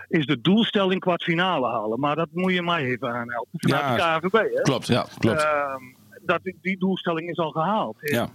is 0.08 0.26
de 0.26 0.40
doelstelling 0.40 1.00
kwartfinale 1.00 1.66
halen. 1.66 2.00
Maar 2.00 2.16
dat 2.16 2.28
moet 2.32 2.52
je 2.52 2.62
mij 2.62 2.84
even 2.84 3.08
aanhelpen. 3.08 3.50
Vanuit 3.52 3.98
Ja, 4.00 4.18
de 4.20 4.28
KNVB, 4.28 4.54
hè? 4.54 4.62
klopt. 4.62 4.86
Ja, 4.86 5.06
klopt. 5.18 5.42
Ehm, 5.42 5.82
dat, 6.20 6.40
die 6.60 6.78
doelstelling 6.78 7.30
is 7.30 7.38
al 7.38 7.50
gehaald. 7.50 7.96
Ja. 8.00 8.28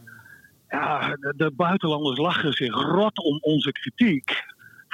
ja, 0.70 1.08
de, 1.08 1.34
de 1.38 1.52
buitenlanders 1.52 2.18
lachen 2.18 2.54
zich 2.54 2.74
rot 2.74 3.18
om 3.24 3.38
onze 3.42 3.72
kritiek. 3.72 4.44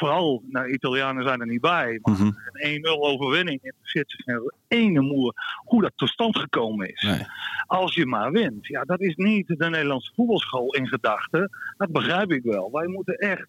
Vooral, 0.04 0.44
nou, 0.48 0.70
Italianen 0.70 1.24
zijn 1.24 1.40
er 1.40 1.48
niet 1.48 1.62
bij. 1.62 2.00
Maar 2.02 2.14
Mhm. 2.14 2.26
een 2.26 2.36
1-0 2.74 3.08
overwinning 3.08 3.60
interesseert 3.62 4.12
zich 4.12 4.24
geen 4.24 4.52
ene 4.68 5.02
moer 5.02 5.34
hoe 5.66 5.82
dat 5.82 5.92
tot 5.96 6.10
stand 6.10 6.38
gekomen 6.38 6.90
is. 6.94 7.02
Nee. 7.02 7.26
Als 7.68 7.96
je 7.96 8.06
maar 8.06 8.32
wint. 8.32 8.68
Ja, 8.68 8.84
dat 8.84 9.00
is 9.02 9.16
niet 9.16 9.48
de 9.48 9.70
Nederlandse 9.70 10.12
voetbalschool 10.16 10.74
in 10.74 10.88
gedachten. 10.88 11.50
Dat 11.78 11.92
begrijp 11.92 12.32
ik 12.32 12.44
wel. 12.44 12.72
Wij 12.72 12.88
moeten 12.88 13.16
echt 13.16 13.48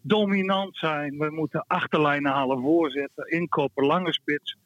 dominant 0.00 0.76
zijn. 0.76 1.18
We 1.18 1.30
moeten 1.30 1.64
achterlijnen 1.66 2.32
halen, 2.32 2.60
voorzetten, 2.60 3.30
inkopen, 3.30 3.86
lange 3.86 4.12
spits, 4.12 4.56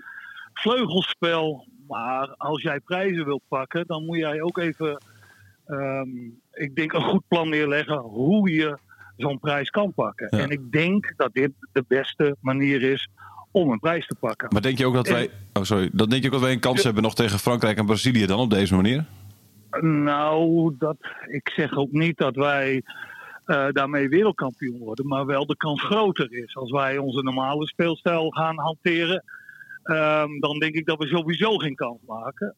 vleugelspel. 0.53 1.67
Maar 1.89 2.35
als 2.37 2.63
jij 2.63 2.81
prijzen 2.81 3.25
wilt 3.25 3.43
pakken, 3.49 3.87
dan 3.87 4.05
moet 4.05 4.19
jij 4.19 4.43
ook 4.43 4.59
even, 4.59 5.03
ehm, 5.67 6.09
ik 6.53 6.75
denk, 6.75 6.93
een 6.93 7.03
goed 7.03 7.29
plan 7.29 7.49
neerleggen 7.49 7.99
hoe 7.99 8.51
je 8.51 8.79
zo'n 9.17 9.39
prijs 9.39 9.71
kan 9.71 9.93
pakken. 9.95 10.29
Ja. 10.31 10.39
En 10.39 10.51
ik 10.51 10.73
denk 10.73 11.13
dat 11.17 11.33
dit 11.33 11.51
de 11.73 11.85
beste 11.89 12.37
manier 12.41 12.83
is 12.83 13.09
om 13.51 13.71
een 13.71 13.79
prijs 13.79 14.07
te 14.07 14.15
pakken. 14.15 14.49
Maar 14.53 14.63
denk 14.63 14.79
je 14.79 14.87
ook 14.87 14.95
dat 14.95 15.09
wij, 15.09 15.31
oh 15.53 15.63
sorry, 15.63 15.91
dan 15.93 16.09
denk 16.09 16.23
je 16.23 16.29
ook 16.29 16.35
dat 16.35 16.43
wij 16.43 16.53
een 16.53 16.61
kans 16.61 16.83
hebben 16.83 17.03
nog 17.03 17.15
tegen 17.15 17.39
Frankrijk 17.39 17.79
en 17.79 17.87
Brazilië 17.87 18.27
dan 18.27 18.39
op 18.39 18.51
deze 18.51 18.75
manier? 18.75 19.05
Nou, 19.81 20.75
dat, 20.79 20.97
ik 21.27 21.49
zeg 21.49 21.77
ook 21.77 21.93
niet 21.93 22.17
dat 22.17 22.37
wij 22.37 22.83
eh, 23.45 23.67
daarmee 23.71 24.09
wereldkampioen 24.09 24.79
worden, 24.79 25.07
maar 25.07 25.27
wel 25.27 25.47
de 25.47 25.57
kans 25.57 25.83
groter 25.83 26.33
is. 26.33 26.57
Als 26.57 26.71
wij 26.71 26.99
onze 26.99 27.23
normale 27.23 27.67
speelstijl 27.67 28.31
gaan 28.31 28.59
hanteren, 28.59 29.25
ehm, 29.83 30.39
dan 30.41 30.59
denk 30.59 30.75
ik 30.75 30.87
dat 30.87 30.99
we 30.99 31.07
sowieso 31.07 31.57
geen 31.57 31.75
kans 31.75 31.99
maken. 32.07 32.55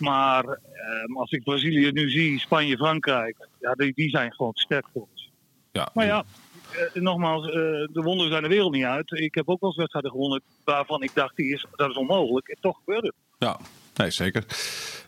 Maar 0.00 0.44
ehm, 0.44 1.16
als 1.16 1.30
ik 1.30 1.42
Brazilië 1.42 1.90
nu 1.92 2.10
zie, 2.10 2.40
Spanje, 2.40 2.76
Frankrijk, 2.76 3.48
ja, 3.60 3.72
die, 3.72 3.92
die 3.94 4.08
zijn 4.08 4.32
gewoon 4.32 4.52
te 4.52 4.60
sterk 4.60 4.86
voor 4.92 5.06
ons. 5.10 5.29
Ja. 5.72 5.88
Maar 5.94 6.06
ja, 6.06 6.24
eh, 6.70 7.02
nogmaals, 7.02 7.46
eh, 7.46 7.52
de 7.52 8.00
wonderen 8.02 8.30
zijn 8.30 8.42
de 8.42 8.48
wereld 8.48 8.72
niet 8.72 8.84
uit. 8.84 9.10
Ik 9.10 9.34
heb 9.34 9.48
ook 9.48 9.60
wel 9.60 9.68
eens 9.68 9.78
wedstrijden 9.78 10.10
gewonnen 10.10 10.42
waarvan 10.64 11.02
ik 11.02 11.10
dacht, 11.14 11.36
die 11.36 11.52
is, 11.52 11.66
dat 11.76 11.90
is 11.90 11.96
onmogelijk. 11.96 12.48
En 12.48 12.56
toch 12.60 12.76
gebeurde 12.76 13.06
het. 13.06 13.16
Ja, 13.38 13.58
nee, 13.94 14.10
zeker. 14.10 14.44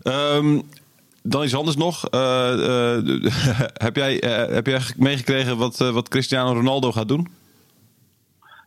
Ehm, 0.02 0.60
dan 1.22 1.44
iets 1.44 1.54
anders 1.54 1.76
nog. 1.76 2.08
Eh, 2.08 2.50
heb, 3.86 3.96
jij, 3.96 4.14
heb 4.50 4.66
jij 4.66 4.80
meegekregen 4.96 5.56
wat, 5.56 5.78
wat 5.78 6.08
Cristiano 6.08 6.52
Ronaldo 6.52 6.92
gaat 6.92 7.08
doen? 7.08 7.28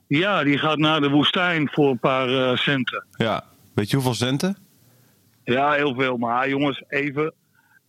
Ja, 0.08 0.44
die 0.44 0.58
gaat 0.58 0.78
naar 0.78 1.02
de 1.02 1.10
woestijn 1.10 1.70
voor 1.72 1.90
een 1.90 2.00
paar 2.00 2.58
centen. 2.58 3.06
Ja. 3.12 3.44
Weet 3.74 3.90
je 3.90 3.96
hoeveel 3.96 4.14
centen? 4.14 4.58
Ja, 5.44 5.72
heel 5.72 5.94
veel. 5.96 6.18
Maar 6.18 6.50
jongens, 6.50 6.84
even. 6.88 7.34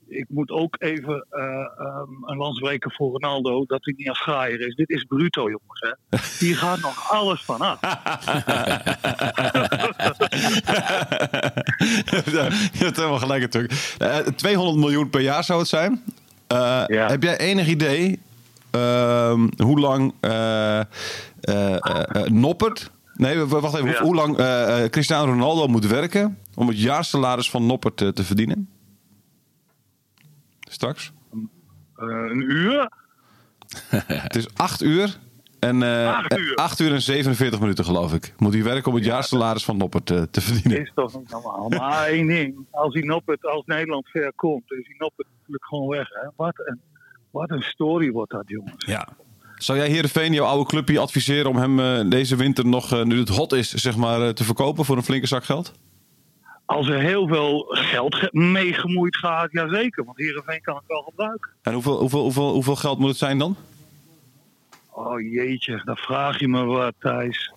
Ik 0.08 0.26
moet 0.28 0.50
ook 0.50 0.76
even 0.78 1.26
eh, 1.30 1.42
ehm, 1.78 2.10
een 2.24 2.36
lans 2.36 2.58
breken 2.58 2.92
voor 2.92 3.10
Ronaldo. 3.12 3.64
Dat 3.66 3.84
hij 3.84 3.94
niet 3.96 4.08
als 4.08 4.20
graaier 4.20 4.66
is. 4.66 4.74
Dit 4.74 4.90
is 4.90 5.04
bruto, 5.04 5.40
jongens. 5.42 5.80
Hè. 5.80 6.18
Hier 6.46 6.56
gaat 6.56 6.80
nog 6.80 7.10
alles 7.12 7.44
van 7.44 7.60
af. 7.60 7.78
je 12.72 12.84
hebt 12.84 12.96
helemaal 12.96 13.18
gelijk 13.18 13.40
natuurlijk. 13.42 13.94
Eh, 13.98 14.16
200 14.18 14.78
miljoen 14.78 15.10
per 15.10 15.20
jaar 15.20 15.44
zou 15.44 15.58
het 15.58 15.68
zijn. 15.68 16.02
Eh, 16.46 16.82
Ja. 16.86 17.08
Heb 17.08 17.22
jij 17.22 17.38
enig 17.38 17.66
idee 17.66 18.18
ehm, 18.70 19.48
hoe 19.56 19.80
lang 19.80 20.14
eh, 20.20 20.78
eh, 20.80 20.86
eh, 21.40 21.76
eh, 21.80 22.22
Noppert... 22.30 22.90
Nee, 23.14 23.38
wacht 23.38 23.74
even. 23.74 23.88
Ja. 23.90 24.02
Hoe 24.02 24.14
lang 24.14 24.38
eh, 24.38 24.82
eh, 24.84 24.90
Cristiano 24.90 25.24
Ronaldo 25.32 25.66
moet 25.66 25.86
werken 25.86 26.38
om 26.54 26.68
het 26.68 26.80
jaarsalaris 26.80 27.50
van 27.50 27.66
Noppert 27.66 28.00
eh, 28.00 28.08
te 28.08 28.24
verdienen? 28.24 28.68
Straks. 30.68 31.12
Eh, 31.96 32.06
een 32.06 32.50
uur? 32.50 32.90
Het 34.06 34.36
is 34.36 34.54
8 34.54 34.82
uur. 34.82 35.18
En, 35.58 35.82
eh, 35.82 36.06
Acht 36.16 36.38
uur. 36.38 36.54
eh, 36.56 36.64
acht 36.64 36.80
uur 36.80 36.92
en 36.92 37.02
47 37.02 37.60
minuten, 37.60 37.84
geloof 37.84 38.14
ik. 38.14 38.34
Moet 38.38 38.52
hij 38.52 38.62
werken 38.62 38.88
om 38.90 38.94
het 38.96 39.04
jaarsalaris 39.04 39.64
van 39.64 39.76
Noppert 39.76 40.10
eh, 40.10 40.22
te 40.22 40.40
verdienen. 40.40 40.80
Is 40.80 40.92
toch 40.94 41.18
niet 41.18 41.30
normaal. 41.30 41.68
Maar 41.68 42.06
één 42.16 42.26
ding. 42.26 42.56
Als 42.70 42.94
hij 42.94 43.02
Noppert 43.02 43.46
als 43.46 43.62
Nederland 43.66 44.08
ver 44.08 44.32
komt, 44.34 44.72
is 44.72 44.86
hij 44.86 44.94
Noppert 44.98 45.28
natuurlijk 45.36 45.64
gewoon 45.64 45.88
weg. 45.88 46.08
Hè. 46.08 46.28
Wat, 46.36 46.52
een, 46.64 46.80
wat 47.30 47.50
een 47.50 47.62
story 47.62 48.10
wordt 48.10 48.30
dat, 48.32 48.42
jongens. 48.46 48.84
Ja. 48.86 49.08
Zou 49.54 49.78
jij 49.78 49.88
Heerenveen, 49.88 50.32
jouw 50.32 50.46
oude 50.46 50.68
clubje, 50.68 50.98
adviseren 50.98 51.50
om 51.50 51.56
hem 51.56 52.08
deze 52.10 52.36
winter 52.36 52.66
nog, 52.66 53.04
nu 53.04 53.18
het 53.18 53.28
hot 53.28 53.52
is, 53.52 53.72
zeg 53.74 53.96
maar, 53.96 54.34
te 54.34 54.44
verkopen 54.44 54.84
voor 54.84 54.96
een 54.96 55.02
flinke 55.02 55.26
zak 55.26 55.44
geld? 55.44 55.72
Als 56.66 56.88
er 56.88 56.98
heel 57.00 57.26
veel 57.28 57.64
geld 57.68 58.14
ge- 58.14 58.28
mee 58.32 58.72
gemoeid 58.72 59.16
gaat, 59.16 59.52
jazeker. 59.52 60.04
Want 60.04 60.18
Heerenveen 60.18 60.60
kan 60.60 60.74
het 60.76 60.84
wel 60.86 61.02
gebruiken. 61.02 61.50
En 61.62 61.72
hoeveel, 61.72 61.98
hoeveel, 61.98 62.20
hoeveel, 62.22 62.52
hoeveel 62.52 62.76
geld 62.76 62.98
moet 62.98 63.08
het 63.08 63.18
zijn 63.18 63.38
dan? 63.38 63.56
Oh 64.90 65.20
jeetje, 65.20 65.82
dan 65.84 65.96
vraag 65.96 66.38
je 66.38 66.48
me 66.48 66.64
wat, 66.64 66.94
Thijs. 66.98 67.52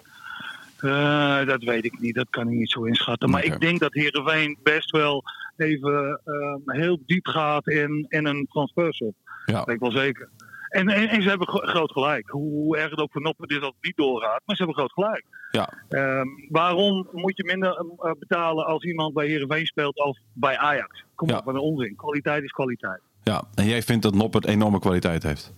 Eh, 0.77 1.45
dat 1.45 1.63
weet 1.63 1.85
ik 1.85 1.99
niet, 1.99 2.15
dat 2.15 2.27
kan 2.29 2.47
ik 2.49 2.57
niet 2.57 2.71
zo 2.71 2.83
inschatten. 2.83 3.29
Maar 3.29 3.43
ik 3.43 3.59
denk 3.59 3.79
dat 3.79 3.93
Heerenveen 3.93 4.57
best 4.63 4.91
wel 4.91 5.23
even 5.57 6.21
ehm, 6.25 6.77
heel 6.79 6.99
diep 7.05 7.27
gaat 7.27 7.67
in, 7.67 8.05
in 8.09 8.25
een 8.25 8.47
transfersom. 8.51 9.13
Ja. 9.45 9.53
Dat 9.53 9.65
weet 9.65 9.75
ik 9.75 9.81
wel 9.81 9.91
zeker. 9.91 10.29
En, 10.69 10.87
en, 10.89 11.09
en 11.09 11.21
ze 11.21 11.29
hebben 11.29 11.47
gro- 11.47 11.65
groot 11.67 11.91
gelijk. 11.91 12.29
Hoe, 12.29 12.77
erg 12.77 12.89
het 12.89 12.99
ook 12.99 13.11
voor 13.11 13.21
Noppen 13.21 13.47
is 13.47 13.55
dat 13.59 13.63
het 13.75 13.75
niet 13.85 13.97
doorgaat. 13.97 14.41
Maar 14.45 14.55
ze 14.55 14.63
hebben 14.63 14.75
groot 14.75 14.91
gelijk. 14.93 15.25
Ja. 15.51 15.73
Ehm, 15.89 16.27
waarom 16.49 17.07
moet 17.11 17.37
je 17.37 17.43
minder 17.43 17.69
eh, 17.99 18.11
betalen 18.19 18.65
als 18.65 18.83
iemand 18.83 19.13
bij 19.13 19.27
Heerenveen 19.27 19.65
speelt 19.65 19.99
als 19.99 20.19
bij 20.33 20.57
Ajax? 20.57 21.03
Kom 21.15 21.29
Ja. 21.29 21.37
op, 21.37 21.45
wat 21.45 21.53
een 21.55 21.59
onzin. 21.61 21.95
Kwaliteit 21.95 22.43
is 22.43 22.51
kwaliteit. 22.51 23.01
ja. 23.23 23.43
En 23.55 23.65
jij 23.65 23.81
vindt 23.81 24.03
dat 24.03 24.13
Noppert 24.15 24.45
enorme 24.45 24.79
kwaliteit 24.79 25.23
heeft? 25.23 25.53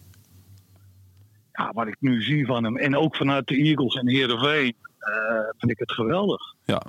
ja, 1.51 1.71
wat 1.73 1.87
ik 1.87 1.95
nu 1.99 2.21
zie 2.21 2.45
van 2.45 2.63
hem. 2.63 2.77
En 2.77 2.97
ook 2.97 3.15
vanuit 3.15 3.47
de 3.47 3.55
Eagles 3.55 3.95
en 3.95 4.07
Heerenveen. 4.09 4.75
eh 4.99 5.49
vind 5.57 5.71
ik 5.71 5.79
het 5.79 5.91
geweldig. 5.91 6.41
Ja. 6.65 6.81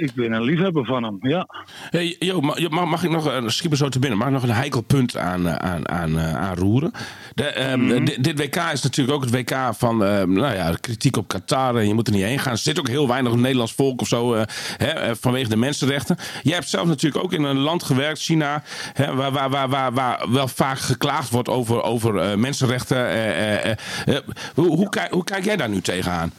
Ik 0.00 0.14
ben 0.14 0.32
een 0.32 0.42
liefhebber 0.42 0.84
van 0.84 1.02
hem, 1.02 1.18
ja. 1.20 1.46
Hey, 1.90 2.16
ma- 2.40 2.56
mag, 2.68 2.84
mag 2.86 3.02
ik 3.04 3.10
nog, 3.10 3.24
me 3.68 3.76
zo 3.76 3.88
te 3.88 3.98
binnen, 3.98 4.18
mag 4.18 4.26
ik 4.28 4.32
nog 4.34 4.42
een 4.42 4.50
heikel 4.50 4.80
punt 4.80 5.16
aan, 5.16 5.46
eh, 5.48 5.54
aan, 5.54 5.88
aan, 5.88 6.18
eh, 6.18 6.34
aanroeren? 6.36 6.92
De, 7.34 7.44
ehm, 7.44 8.04
di- 8.04 8.16
dit 8.20 8.38
WK 8.38 8.56
is 8.72 8.82
natuurlijk 8.82 9.16
ook 9.16 9.24
het 9.24 9.34
WK 9.34 9.56
van 9.74 10.04
ehm, 10.04 10.32
nou 10.32 10.54
ja, 10.54 10.74
kritiek 10.80 11.16
op 11.16 11.28
Qatar. 11.28 11.76
En 11.76 11.88
je 11.88 11.94
moet 11.94 12.06
er 12.06 12.12
niet 12.12 12.22
heen 12.22 12.38
gaan. 12.38 12.52
Er 12.52 12.58
zit 12.58 12.78
ook 12.78 12.88
heel 12.88 13.08
weinig 13.08 13.34
Nederlands 13.34 13.72
volk 13.74 14.00
of 14.00 14.08
zo 14.08 14.34
eh, 14.34 14.42
hè, 14.76 14.86
eh, 14.86 15.10
vanwege 15.20 15.48
de 15.48 15.56
mensenrechten. 15.56 16.16
Jij 16.42 16.54
hebt 16.54 16.68
zelf 16.68 16.86
natuurlijk 16.88 17.24
ook 17.24 17.32
in 17.32 17.42
een 17.42 17.58
land 17.58 17.82
gewerkt, 17.82 18.20
China, 18.20 18.62
hè, 18.92 19.14
waar, 19.14 19.32
waar, 19.32 19.50
waar, 19.50 19.68
waar, 19.68 19.92
waar 19.92 20.26
wel 20.30 20.48
vaak 20.48 20.78
geklaagd 20.78 21.30
wordt 21.30 21.48
over, 21.48 21.82
over 21.82 22.16
eh, 22.18 22.36
mensenrechten. 22.36 22.96
eh, 22.96 23.54
eh, 23.54 23.70
eh, 23.70 24.16
eh, 24.16 24.22
hoe, 24.54 24.66
hoe, 24.76 24.88
kijk, 24.88 25.12
hoe 25.12 25.24
kijk 25.24 25.44
jij 25.44 25.56
daar 25.56 25.68
nu 25.68 25.80
tegenaan? 25.80 26.32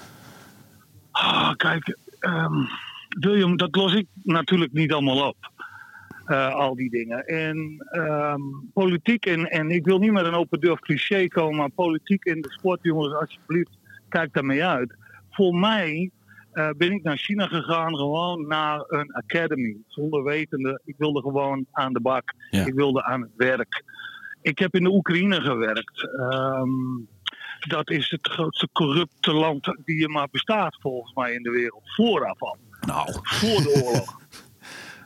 Ah, 1.11 1.51
kijk, 1.55 1.97
ehm, 2.19 2.53
William, 3.19 3.57
dat 3.57 3.75
los 3.75 3.93
ik 3.93 4.07
natuurlijk 4.23 4.73
niet 4.73 4.93
allemaal 4.93 5.27
op. 5.27 5.51
Eh, 6.25 6.53
al 6.53 6.75
die 6.75 6.89
dingen. 6.89 7.25
En 7.25 7.85
ehm, 7.91 8.41
politiek, 8.73 9.25
en, 9.25 9.49
en 9.49 9.71
ik 9.71 9.85
wil 9.85 9.99
niet 9.99 10.11
met 10.11 10.25
een 10.25 10.33
open 10.33 10.59
deur 10.59 10.79
cliché 10.79 11.27
komen, 11.27 11.55
maar 11.55 11.69
politiek 11.69 12.25
in 12.25 12.41
de 12.41 12.51
sport, 12.51 12.79
jongens, 12.81 13.13
alsjeblieft, 13.13 13.77
kijk 14.09 14.33
daarmee 14.33 14.65
uit. 14.65 14.95
Voor 15.29 15.55
mij 15.55 16.11
eh, 16.51 16.69
ben 16.77 16.91
ik 16.91 17.03
naar 17.03 17.17
China 17.17 17.47
gegaan, 17.47 17.95
gewoon 17.95 18.47
naar 18.47 18.83
een 18.87 19.13
academy. 19.13 19.77
Zonder 19.87 20.23
wetende, 20.23 20.81
ik 20.85 20.95
wilde 20.97 21.21
gewoon 21.21 21.65
aan 21.71 21.93
de 21.93 22.01
bak. 22.01 22.33
Ja. 22.49 22.65
Ik 22.65 22.73
wilde 22.73 23.03
aan 23.03 23.21
het 23.21 23.35
werk. 23.35 23.83
Ik 24.41 24.59
heb 24.59 24.75
in 24.75 24.83
de 24.83 24.91
Oekraïne 24.91 25.41
gewerkt. 25.41 26.07
Ehm, 26.17 26.69
dat 27.67 27.89
is 27.89 28.09
het 28.09 28.27
grootste 28.27 28.69
corrupte 28.71 29.33
land 29.33 29.75
die 29.85 30.03
er 30.03 30.09
maar 30.09 30.27
bestaat, 30.31 30.77
volgens 30.81 31.13
mij, 31.13 31.33
in 31.33 31.43
de 31.43 31.51
wereld. 31.51 31.83
Vooraf 31.95 32.41
al. 32.41 32.57
Nou, 32.87 33.09
Voor 33.23 33.61
de 33.61 33.81
oorlog. 33.83 34.19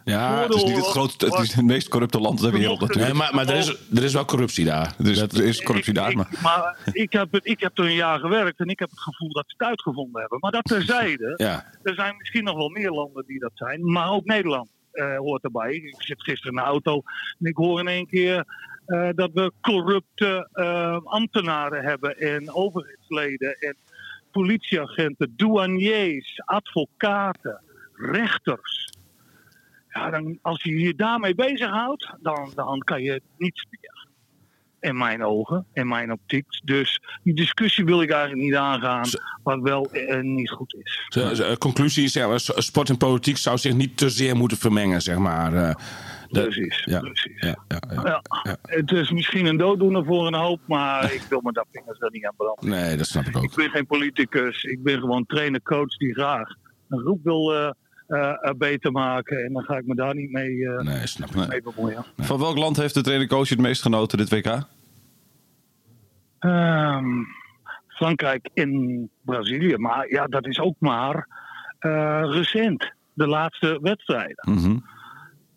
Ja, 0.03 0.41
het 0.41 0.53
is 0.53 0.63
niet 0.63 0.75
het 0.75 0.85
grootste, 0.85 1.25
het 1.25 1.39
is 1.39 1.53
het 1.53 1.65
meest 1.65 1.88
corrupte 1.88 2.19
land 2.19 2.39
ter 2.39 2.51
wereld 2.51 2.79
nee, 2.79 2.88
natuurlijk. 2.88 3.15
maar, 3.17 3.35
maar 3.35 3.47
er, 3.47 3.55
is, 3.55 3.67
er 3.95 4.03
is 4.03 4.13
wel 4.13 4.25
corruptie 4.25 4.65
daar. 4.65 4.93
Er 4.99 5.07
is, 5.07 5.19
Dat- 5.19 5.33
er 5.33 5.43
is 5.43 5.63
corruptie 5.63 5.93
Ik- 5.93 5.99
daar, 5.99 6.09
ik- 6.09 6.15
maar... 6.15 6.27
maar 6.43 6.77
ik 6.91 7.11
heb, 7.11 7.35
ik 7.41 7.59
heb 7.59 7.77
er 7.77 7.85
een 7.85 7.93
jaar 7.93 8.19
gewerkt 8.19 8.59
en 8.59 8.67
ik 8.67 8.79
heb 8.79 8.89
het 8.89 8.99
gevoel 8.99 9.29
dat 9.31 9.43
ze 9.47 9.53
het 9.57 9.67
uitgevonden 9.67 10.19
hebben. 10.21 10.39
Maar 10.39 10.51
dat 10.51 10.63
terzijde, 10.65 11.33
ja. 11.38 11.65
er 11.83 11.93
zijn 11.95 12.15
misschien 12.17 12.43
nog 12.43 12.55
wel 12.55 12.69
meer 12.69 12.89
landen 12.91 13.23
die 13.27 13.39
dat 13.39 13.51
zijn. 13.53 13.91
Maar 13.91 14.09
ook 14.09 14.25
Nederland 14.25 14.69
eh, 14.91 15.17
hoort 15.17 15.43
erbij. 15.43 15.73
Ik 15.73 15.95
zit 15.97 16.23
gisteren 16.23 16.51
in 16.55 16.61
de 16.63 16.67
auto 16.69 17.01
en 17.39 17.45
ik 17.45 17.55
hoor 17.55 17.79
in 17.79 17.88
één 17.88 18.07
keer 18.07 18.45
eh, 18.85 19.09
dat 19.15 19.29
we 19.33 19.51
corrupte 19.61 20.49
eh, 20.51 20.97
ambtenaren 21.03 21.83
hebben 21.83 22.17
en 22.17 22.53
overheidsleden 22.53 23.57
en 23.59 23.75
politieagenten, 24.41 25.34
douaniers, 25.36 26.41
advocaten, 26.45 27.62
rechters. 27.93 28.89
Ja, 29.89 30.10
dan, 30.10 30.39
als 30.41 30.63
je 30.63 30.80
je 30.80 30.95
daarmee 30.95 31.36
bezighoudt, 31.36 32.13
dan, 32.21 32.52
dan 32.56 32.80
kan 32.80 33.02
je 33.02 33.21
niets 33.38 33.65
meer. 33.69 33.93
In 34.80 34.98
mijn 34.98 35.24
ogen, 35.24 35.65
in 35.74 35.88
mijn 35.88 36.12
optiek. 36.12 36.45
Dus 36.63 37.02
die 37.24 37.34
discussie 37.34 37.86
wil 37.86 38.02
ik 38.02 38.10
eigenlijk 38.10 38.41
niet 38.41 38.56
aangaan, 38.56 39.08
wat 39.43 39.60
wel 39.62 39.91
eh, 39.91 40.21
niet 40.21 40.50
goed 40.50 40.76
is. 40.84 41.06
De, 41.10 41.36
de 41.36 41.56
conclusie 41.58 42.04
is, 42.04 42.13
ja, 42.13 42.38
sport 42.38 42.89
en 42.89 42.98
politiek 42.98 43.38
zou 43.38 43.58
zich 43.58 43.74
niet 43.74 43.98
te 43.98 44.10
zeer 44.10 44.36
moeten 44.36 44.58
vermengen, 44.58 45.02
zeg 45.02 45.17
maar. 45.17 45.76
Precies, 46.41 46.84
ja, 46.86 47.00
precies. 47.00 47.41
ja, 47.41 47.56
ja, 47.67 47.80
ja. 47.89 48.02
Ja, 48.04 48.21
Ja. 48.43 48.58
Het 48.62 48.91
is 48.91 49.12
misschien 49.12 49.45
een 49.45 49.58
dooddoener 49.58 50.06
voor 50.06 50.28
een 50.28 50.34
hoop, 50.36 50.60
maar 50.65 51.13
ik 51.13 51.21
wil 51.30 51.41
me 51.43 51.52
daar 51.52 51.65
vingers 51.71 52.00
er 52.00 52.12
niet 52.12 52.26
aan 52.26 52.34
branden. 52.38 52.69
Nee, 52.69 52.98
dat 52.98 53.08
snap 53.08 53.24
ik 53.26 53.38
ook. 53.38 53.43
Ik 53.43 53.56
ben 53.56 53.69
geen 53.69 53.86
politicus, 53.86 54.63
ik 54.63 54.84
ben 54.84 55.00
gewoon 55.00 55.26
trainer, 55.26 55.62
coach 55.62 55.98
die 55.98 56.13
graag 56.13 56.50
een 56.89 57.00
groep 57.00 57.24
wil 57.24 57.54
eh, 57.54 57.69
eh, 58.08 58.30
eh, 58.41 58.52
beter 58.58 58.91
maken. 58.91 59.45
En 59.45 59.54
dan 59.54 59.63
ga 59.63 59.78
ik 59.78 59.86
me 59.86 59.95
daar 59.95 60.15
niet 60.15 60.32
mee, 60.32 60.67
eh, 60.69 60.84
Nee, 60.84 61.08
snap 61.08 61.30
ik. 61.30 61.48
mee 61.48 61.62
bemoeien. 61.62 62.06
Van 62.17 62.39
welk 62.39 62.58
land 62.58 62.78
heeft 62.78 62.93
de 62.93 63.02
trainer-coach 63.02 63.50
het 63.50 63.60
meest 63.60 63.82
genoten 63.82 64.17
dit 64.17 64.30
WK? 64.30 64.60
Ehm, 66.39 67.06
Frankrijk 67.88 68.50
en 68.54 69.10
Brazilië, 69.21 69.78
maar 69.78 70.10
ja, 70.10 70.26
dat 70.28 70.48
is 70.48 70.60
ook 70.60 70.76
maar 70.80 71.28
eh, 71.80 72.21
recent. 72.32 72.93
De 73.13 73.28
laatste 73.28 73.80
wedstrijden. 73.82 74.50
Mhm. 74.50 74.78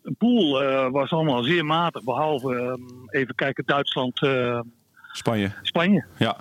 De 0.08 0.14
pool 0.18 0.62
eh, 0.62 0.90
was 0.90 1.10
allemaal 1.10 1.42
zeer 1.42 1.64
matig, 1.64 2.04
behalve 2.04 2.54
ehm, 2.54 2.80
even 3.08 3.34
kijken 3.34 3.64
Duitsland, 3.66 4.22
eh, 4.22 4.60
Spanje. 5.12 5.52
Spanje. 5.62 6.04
Ja. 6.18 6.36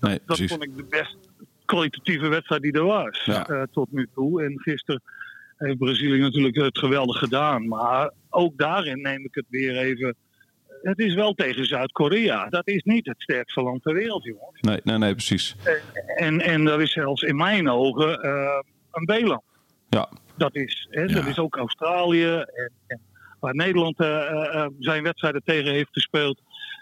Nee, 0.00 0.14
Dat 0.14 0.24
precies. 0.24 0.50
vond 0.50 0.62
ik 0.62 0.76
de 0.76 0.84
best 0.84 1.16
kwalitatieve 1.64 2.28
wedstrijd 2.28 2.62
die 2.62 2.72
er 2.72 2.84
was 2.84 3.22
Ja. 3.24 3.46
eh, 3.48 3.62
tot 3.72 3.92
nu 3.92 4.08
toe. 4.14 4.42
En 4.44 4.60
gisteren 4.60 5.02
heeft 5.56 5.78
Brazilië 5.78 6.20
natuurlijk 6.20 6.56
het 6.56 6.78
geweldig 6.78 7.18
gedaan. 7.18 7.68
Maar 7.68 8.10
ook 8.30 8.58
daarin 8.58 9.00
neem 9.00 9.24
ik 9.24 9.34
het 9.34 9.44
weer 9.48 9.76
even. 9.76 10.14
Het 10.82 10.98
is 10.98 11.14
wel 11.14 11.32
tegen 11.34 11.64
Zuid-Korea. 11.66 12.48
Dat 12.48 12.68
is 12.68 12.82
niet 12.82 13.06
het 13.06 13.22
sterkste 13.22 13.62
land 13.62 13.82
ter 13.82 13.94
wereld, 13.94 14.24
jongens. 14.24 14.60
Nee, 14.60 14.80
nee, 14.84 14.98
nee, 14.98 15.12
precies. 15.12 15.56
En, 16.16 16.40
en 16.40 16.64
dat 16.64 16.80
is 16.80 16.92
zelfs 16.92 17.22
in 17.22 17.36
mijn 17.36 17.68
ogen 17.70 18.22
eh, 18.22 18.60
een 18.92 19.04
B-land. 19.04 19.42
Ja. 19.92 20.08
Dat 20.36 20.54
is, 20.54 20.86
hè, 20.90 21.00
Ja. 21.00 21.06
dat 21.06 21.26
is 21.26 21.38
ook 21.38 21.56
Australië. 21.56 22.34
En, 22.34 22.72
en 22.86 23.00
waar 23.40 23.54
Nederland 23.54 23.98
eh, 24.00 24.30
eh, 24.30 24.54
eh, 24.54 24.70
zijn 24.78 25.02
wedstrijden 25.02 25.42
tegen 25.44 25.72
heeft 25.72 25.92
gespeeld. 25.92 26.40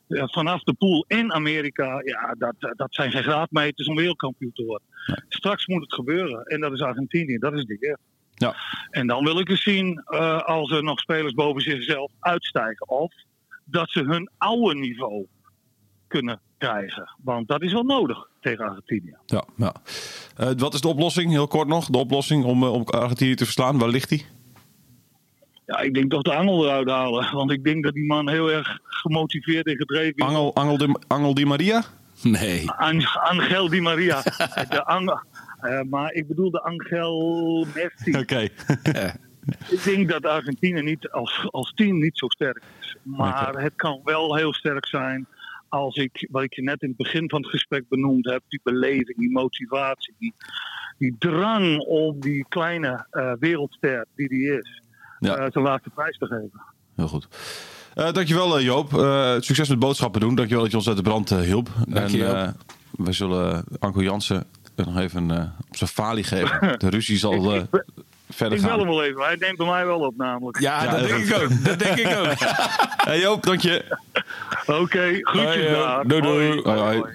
vanaf 0.08 0.62
de 0.62 0.74
pool 0.74 1.04
in 1.08 1.32
Amerika. 1.32 2.00
Ja, 2.04 2.34
dat, 2.38 2.54
dat 2.76 2.94
zijn 2.94 3.10
geen 3.10 3.22
graadmeters 3.22 3.88
om 3.88 3.96
wereldkampioen 3.96 4.52
te 4.52 4.64
worden. 4.64 4.86
Straks 5.28 5.66
moet 5.66 5.82
het 5.82 5.94
gebeuren. 5.94 6.44
En 6.44 6.60
dat 6.60 6.72
is 6.72 6.80
Argentinië. 6.80 7.38
Dat 7.38 7.52
is 7.52 7.64
de 7.64 7.76
eer. 7.80 7.98
Ja. 8.34 8.54
En 8.90 9.06
dan 9.06 9.24
wil 9.24 9.38
ik 9.38 9.48
eens 9.48 9.62
zien 9.62 10.04
als 10.44 10.70
er 10.70 10.82
nog 10.82 10.98
spelers 10.98 11.32
boven 11.32 11.62
zichzelf 11.62 12.12
uitstijgen. 12.20 12.88
Of 12.88 13.14
dat 13.64 13.90
ze 13.90 14.00
hun 14.00 14.30
oude 14.38 14.74
niveau 14.74 15.26
kunnen 16.06 16.40
krijgen. 16.60 17.10
Want 17.22 17.48
dat 17.48 17.62
is 17.62 17.72
wel 17.72 17.82
nodig 17.82 18.26
tegen 18.40 18.64
Argentinië. 18.64 19.16
Ja, 19.26 19.44
ja. 19.56 19.72
Eh, 20.36 20.50
wat 20.56 20.74
is 20.74 20.80
de 20.80 20.88
oplossing? 20.88 21.30
Heel 21.30 21.46
kort 21.48 21.68
nog. 21.68 21.86
De 21.86 21.98
oplossing 21.98 22.44
om, 22.44 22.62
eh, 22.62 22.72
om 22.72 22.82
Argentinië 22.84 23.34
te 23.34 23.44
verslaan. 23.44 23.78
Waar 23.78 23.88
ligt 23.88 24.08
die? 24.08 24.26
Ja, 25.66 25.78
ik 25.78 25.94
denk 25.94 26.10
toch 26.10 26.22
de 26.22 26.34
angel 26.34 26.64
eruit 26.64 26.88
halen. 26.88 27.32
Want 27.36 27.50
ik 27.50 27.64
denk 27.64 27.84
dat 27.84 27.94
die 27.94 28.06
man 28.06 28.28
heel 28.28 28.50
erg 28.50 28.78
gemotiveerd 28.84 29.66
en 29.66 29.76
gedreven 29.76 30.16
is. 30.16 30.24
Angel, 30.24 30.54
Angel, 30.54 30.76
de, 30.78 31.00
Angel 31.06 31.34
Di 31.34 31.44
Maria? 31.46 31.82
Nee. 32.22 32.70
An- 32.70 33.06
Angel 33.06 33.68
Di 33.68 33.80
Maria. 33.80 34.22
de 34.70 34.84
Ang- 34.84 35.22
eh, 35.60 35.80
maar 35.82 36.12
ik 36.12 36.28
bedoel 36.28 36.50
de 36.50 36.62
Angel 36.62 37.66
Messi. 37.74 38.18
Oké. 38.18 38.48
Ik 39.68 39.84
denk 39.84 40.08
dat 40.08 40.26
Argentinië 40.26 40.82
niet 40.82 41.08
als, 41.10 41.46
als 41.50 41.72
team 41.74 41.98
niet 41.98 42.18
zo 42.18 42.28
sterk 42.28 42.62
is. 42.80 42.96
Maar 43.02 43.54
het 43.62 43.72
kan 43.76 44.00
wel 44.04 44.36
heel 44.36 44.54
sterk 44.54 44.86
zijn 44.86 45.26
als 45.70 45.96
ik, 45.96 46.28
wat 46.30 46.42
ik 46.42 46.54
je 46.54 46.62
net 46.62 46.82
in 46.82 46.88
het 46.88 46.96
begin 46.96 47.28
van 47.30 47.40
het 47.42 47.50
gesprek 47.50 47.84
benoemd 47.88 48.24
heb, 48.30 48.42
die 48.48 48.60
beleving, 48.62 49.18
die 49.18 49.30
motivatie, 49.30 50.14
die, 50.18 50.34
die 50.98 51.16
drang 51.18 51.78
om 51.78 52.20
die 52.20 52.46
kleine 52.48 53.06
eh, 53.10 53.32
wereldster 53.38 54.06
die 54.16 54.28
die 54.28 54.52
is, 54.58 54.82
Ja. 55.18 55.36
eh, 55.36 55.46
zijn 55.52 55.64
laatste 55.64 55.90
prijs 55.90 56.18
te 56.18 56.26
geven. 56.26 56.62
Heel 56.96 57.08
goed. 57.08 57.28
Eh, 57.94 58.12
dankjewel 58.12 58.58
eh, 58.58 58.64
Joop. 58.64 58.94
Eh, 58.94 59.34
succes 59.38 59.68
met 59.68 59.78
boodschappen 59.78 60.20
doen. 60.20 60.34
Dankjewel 60.34 60.62
dat 60.62 60.70
je 60.70 60.76
ons 60.76 60.88
uit 60.88 60.96
de 60.96 61.02
brand 61.02 61.30
hielp. 61.30 61.68
Dank 61.88 62.08
je, 62.08 62.24
eh, 62.24 62.48
wij 62.90 63.12
zullen 63.12 63.64
Anko 63.78 64.02
Jansen 64.02 64.44
nog 64.76 64.98
even 64.98 65.30
eh, 65.30 65.44
op 65.68 65.76
zijn 65.76 65.90
falie 65.90 66.24
geven. 66.24 66.78
De 66.78 66.88
ruzie 66.88 67.18
zal 67.18 67.54
eh, 67.54 67.62
verder 68.30 68.58
Ik 68.58 68.64
bel 68.64 68.70
hem 68.78 68.80
gaan. 68.80 68.88
wel 68.96 69.04
even, 69.04 69.22
hij 69.22 69.36
neemt 69.38 69.56
bij 69.56 69.66
mij 69.66 69.86
wel 69.86 69.98
op 70.00 70.14
namelijk. 70.16 70.60
Ja, 70.60 70.84
Ja, 70.84 70.90
dat 70.90 71.00
dat 71.00 71.08
denk 71.08 71.24
ik 71.24 71.34
ook. 71.42 71.64
Dat 71.64 71.78
denk 71.78 71.96
ik 71.98 72.16
ook. 72.18 72.34
Hey 73.10 73.20
Joop, 73.20 73.42
dank 73.42 73.60
je. 73.60 73.96
Oké, 74.66 75.18
groetjes 75.20 75.54
Hoi, 75.54 75.62
Joop. 75.62 75.74
daar. 75.82 76.06
Doei, 76.08 76.20
doei. 76.22 76.46
Hoi, 76.48 76.62
Hoi, 76.62 76.78
hoi. 76.80 76.98
hoi. 76.98 77.12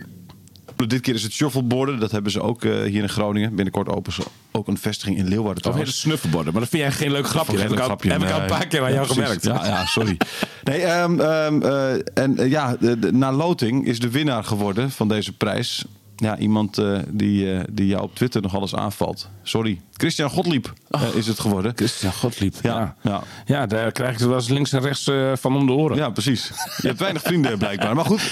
Dit 0.87 1.01
keer 1.01 1.13
is 1.13 1.23
het 1.23 1.31
shuffleboarden. 1.31 1.99
Dat 1.99 2.11
hebben 2.11 2.31
ze 2.31 2.41
ook 2.41 2.63
eh, 2.63 2.71
hier 2.81 3.01
in 3.01 3.09
Groningen. 3.09 3.55
Binnenkort 3.55 3.87
openen 3.89 4.13
ze 4.13 4.23
ook 4.51 4.67
een 4.67 4.77
vestiging 4.77 5.17
in 5.17 5.27
Leeuwarden. 5.27 5.71
Of 5.71 5.77
het 5.79 5.87
snuffelborden. 5.87 6.51
Maar 6.51 6.61
dat 6.61 6.69
vind 6.69 6.81
jij 6.81 6.91
geen 6.91 7.11
leuk 7.11 7.27
grapje. 7.27 7.51
Dat 7.51 7.61
ik 7.61 7.67
heb, 7.69 7.77
ik 7.77 7.83
al, 7.83 7.89
heb 7.89 8.21
ik 8.23 8.31
al 8.31 8.39
een 8.41 8.45
paar 8.47 8.67
keer 8.67 8.83
aan 8.83 8.93
jou 8.93 9.07
Ja, 9.07 9.13
gemerkt. 9.13 9.43
Ja, 9.43 9.65
ja, 9.65 9.85
sorry. 9.85 10.17
Nee, 10.63 10.81
ehm, 10.81 11.19
ehm, 11.19 11.61
eh, 11.61 11.93
en 12.13 12.37
eh, 12.37 12.49
ja, 12.49 12.75
de, 12.79 12.99
de- 12.99 13.11
na 13.13 13.31
loting 13.31 13.85
is 13.85 13.99
de 13.99 14.09
winnaar 14.09 14.43
geworden 14.43 14.91
van 14.91 15.07
deze 15.07 15.33
prijs. 15.33 15.85
Ja, 16.15 16.37
iemand 16.37 16.77
eh, 16.77 16.99
die, 17.07 17.51
eh, 17.53 17.63
die 17.71 17.87
jou 17.87 18.03
op 18.03 18.15
Twitter 18.15 18.41
nog 18.41 18.55
alles 18.55 18.75
aanvalt. 18.75 19.29
Sorry. 19.43 19.81
Christian 19.93 20.29
Gottlieb 20.29 20.73
eh, 20.89 21.01
is 21.15 21.27
het 21.27 21.39
geworden. 21.39 21.71
Christian 21.75 22.13
Gottlieb. 22.13 22.55
Ja. 22.61 22.95
Ja, 23.01 23.23
Ja. 23.45 23.65
daar 23.65 23.91
krijg 23.91 24.13
ik 24.19 24.25
wel 24.25 24.35
eens 24.35 24.49
links 24.49 24.71
en 24.73 24.81
rechts 24.81 25.11
van 25.33 25.55
om 25.55 25.65
de 25.65 25.71
oren. 25.71 25.97
Ja, 25.97 26.09
precies. 26.09 26.51
Je 26.81 26.87
hebt 26.87 26.99
weinig 26.99 27.21
vrienden 27.21 27.57
blijkbaar. 27.57 27.95
Maar 27.95 28.05
goed, 28.05 28.31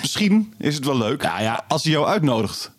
misschien 0.00 0.54
is 0.58 0.74
het 0.74 0.84
wel 0.84 0.96
leuk 0.96 1.22
Ja, 1.22 1.40
ja. 1.40 1.64
als 1.68 1.82
hij 1.82 1.92
jou 1.92 2.06
uitnodigt. 2.06 2.70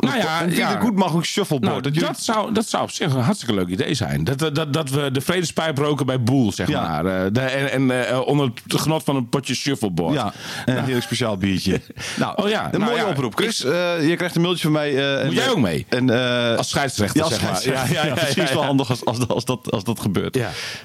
Nou 0.00 0.16
ja, 0.18 0.42
Een 0.42 0.54
ja. 0.54 0.80
goed 0.80 0.94
mag 0.96 1.14
ook 1.14 1.24
shuffleboard. 1.24 1.84
Nou, 1.84 1.98
dat 2.06 2.20
zou, 2.20 2.52
dat 2.52 2.68
zou 2.68 2.82
op 2.82 2.90
zich 2.90 3.12
een 3.14 3.20
hartstikke 3.20 3.54
leuk 3.54 3.68
idee 3.68 3.94
zijn. 3.94 4.24
Dat, 4.24 4.38
dat, 4.38 4.54
dat, 4.54 4.72
dat 4.72 4.90
we 4.90 5.10
de 5.10 5.20
vredespijp 5.20 5.78
roken 5.78 6.06
bij 6.06 6.22
Boel, 6.22 6.52
zeg 6.52 6.68
Ja. 6.68 6.82
maar. 6.82 7.24
Eh, 7.24 7.32
de, 7.32 7.40
en 7.40 8.08
eh, 8.08 8.20
onder 8.26 8.50
het 8.66 8.80
genot 8.80 9.04
van 9.04 9.16
een 9.16 9.28
potje 9.28 9.54
shuffleboard. 9.54 10.14
Ja, 10.14 10.32
en 10.66 10.76
een 10.76 10.84
heel 10.84 11.00
speciaal 11.00 11.36
biertje. 11.36 11.80
nou, 12.18 12.42
Oh 12.42 12.48
ja, 12.48 12.64
een 12.64 12.70
nou 12.80 12.92
mooie 12.92 13.02
ja, 13.04 13.08
oproep. 13.08 13.34
Chris, 13.36 13.64
eh, 13.64 14.08
je 14.08 14.16
krijgt 14.16 14.34
een 14.36 14.42
mailtje 14.42 14.62
van 14.62 14.72
mij. 14.72 14.96
eh, 14.96 15.20
en, 15.20 15.26
Moet 15.26 15.34
jij 15.34 15.48
ook 15.50 15.58
mee? 15.58 15.86
En, 15.88 16.10
Als 16.56 16.68
scheidsrechter, 16.68 17.22
als 17.22 17.32
zeg 17.32 17.42
maar. 17.42 17.64
Ja, 17.92 18.04
ja, 18.06 18.14
het 18.14 18.52
wel 18.54 18.64
handig 18.64 18.90
als, 18.90 19.04
als, 19.04 19.28
als, 19.28 19.44
dat, 19.44 19.70
als 19.70 19.84
dat 19.84 20.00
gebeurt. 20.00 20.34